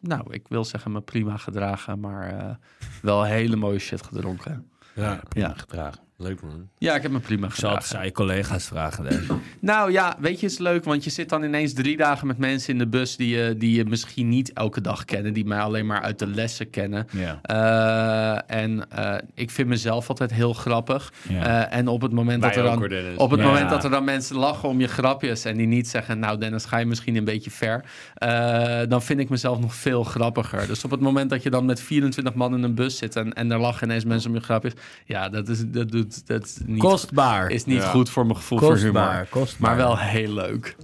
nou, 0.00 0.22
ik 0.30 0.48
wil 0.48 0.64
zeggen 0.64 0.92
me 0.92 1.00
prima 1.00 1.36
gedragen. 1.36 2.00
Maar 2.00 2.38
eh, 2.38 2.54
wel 3.02 3.24
hele 3.24 3.56
mooie 3.56 3.78
shit 3.78 4.02
gedronken. 4.02 4.70
ja, 4.94 5.20
Ja, 5.28 5.52
Gedragen. 5.56 6.00
Leuk 6.18 6.42
man. 6.42 6.68
ja 6.78 6.94
ik 6.94 7.02
heb 7.02 7.10
me 7.10 7.18
prima 7.20 7.46
Ik 7.46 7.54
zal 7.82 8.02
je 8.02 8.12
collega's 8.12 8.66
vragen. 8.66 9.04
Denk. 9.04 9.22
Nou 9.60 9.92
ja, 9.92 10.16
weet 10.20 10.40
je, 10.40 10.46
het 10.46 10.54
is 10.54 10.58
leuk, 10.60 10.84
want 10.84 11.04
je 11.04 11.10
zit 11.10 11.28
dan 11.28 11.42
ineens 11.42 11.72
drie 11.72 11.96
dagen 11.96 12.26
met 12.26 12.38
mensen 12.38 12.72
in 12.72 12.78
de 12.78 12.86
bus 12.86 13.16
die 13.16 13.36
je, 13.36 13.54
die 13.56 13.76
je 13.76 13.84
misschien 13.84 14.28
niet 14.28 14.52
elke 14.52 14.80
dag 14.80 15.04
kennen, 15.04 15.32
die 15.32 15.44
mij 15.44 15.58
alleen 15.60 15.86
maar 15.86 16.00
uit 16.02 16.18
de 16.18 16.26
lessen 16.26 16.70
kennen. 16.70 17.06
ja. 17.10 17.38
Eh, 17.42 18.56
en 18.60 18.90
eh, 18.90 19.14
ik 19.34 19.50
vind 19.50 19.68
mezelf 19.68 20.08
altijd 20.08 20.32
heel 20.32 20.52
grappig. 20.52 21.12
Ja. 21.28 21.68
Eh, 21.70 21.78
en 21.78 21.88
op 21.88 22.00
het 22.02 22.12
moment, 22.12 22.42
dat 22.42 22.56
er, 22.56 22.62
dan, 22.62 22.88
Dennis. 22.88 23.16
op 23.16 23.30
het 23.30 23.40
Ja. 23.40 23.46
moment 23.46 23.70
dat 23.70 23.84
er 23.84 23.90
dan 23.90 24.04
mensen 24.04 24.36
lachen 24.36 24.68
om 24.68 24.80
je 24.80 24.86
grapjes 24.88 25.44
en 25.44 25.56
die 25.56 25.66
niet 25.66 25.88
zeggen, 25.88 26.18
nou 26.18 26.38
Dennis, 26.38 26.64
ga 26.64 26.78
je 26.78 26.86
misschien 26.86 27.16
een 27.16 27.24
beetje 27.24 27.50
ver, 27.50 27.84
eh, 28.14 28.80
dan 28.88 29.02
vind 29.02 29.20
ik 29.20 29.28
mezelf 29.28 29.58
nog 29.60 29.74
veel 29.74 30.02
grappiger. 30.04 30.66
Dus 30.66 30.84
op 30.84 30.90
het 30.90 31.00
moment 31.00 31.30
dat 31.30 31.42
je 31.42 31.50
dan 31.50 31.64
met 31.64 31.80
24 31.80 32.34
man 32.34 32.54
in 32.54 32.62
een 32.62 32.74
bus 32.74 32.96
zit 32.96 33.16
en, 33.16 33.32
en 33.32 33.50
er 33.52 33.58
lachen 33.58 33.86
ineens 33.86 34.04
mensen 34.04 34.30
om 34.30 34.36
je 34.36 34.42
grapjes, 34.42 34.72
ja, 35.04 35.28
dat, 35.28 35.48
is, 35.48 35.62
dat 35.66 35.90
doet 35.90 36.05
doet, 36.14 36.26
dat 36.26 36.44
is 36.44 36.58
niet, 36.64 36.78
Kostbaar. 36.80 37.50
is 37.50 37.64
niet 37.64 37.82
Ja. 37.82 37.88
goed 37.88 38.10
voor 38.10 38.24
mijn 38.26 38.36
gevoel 38.36 38.58
voor 38.58 38.76
humor. 38.76 38.92
Kostbaar, 38.92 39.26
kostbaar. 39.30 39.68
Maar 39.76 39.76
wel 39.86 39.98
heel 39.98 40.32
leuk. 40.32 40.76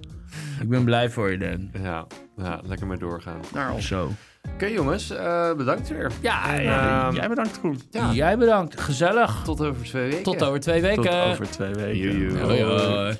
Ik 0.61 0.69
ben 0.69 0.83
blij 0.83 1.09
voor 1.09 1.31
je, 1.31 1.37
Dan. 1.37 1.69
Ja, 1.83 2.05
ja 2.37 2.59
lekker 2.65 2.87
mee 2.87 2.97
doorgaan. 2.97 3.39
Zo. 3.79 4.11
Oké 4.53 4.65
jongens, 4.65 5.09
eh, 5.09 5.53
bedankt 5.53 5.89
weer. 5.89 6.11
Ja, 6.21 6.53
ja. 6.53 7.11
Jij 7.13 7.27
bedankt, 7.29 7.59
Koen. 7.59 7.81
Ja. 7.91 8.11
Jij 8.11 8.37
bedankt. 8.37 8.81
Gezellig. 8.81 9.41
Tot 9.43 9.61
over 9.61 9.83
twee 9.85 10.03
weken. 10.09 10.23
Tot 10.23 10.43
over 10.43 10.59
twee 10.59 10.81
weken. 10.81 11.03
Tot 11.03 11.13
over 11.31 11.49
twee 11.49 11.73
weken. 11.73 11.97
Joejoe. 11.97 12.39
Hoi, 12.39 12.63
hoi. 12.63 13.15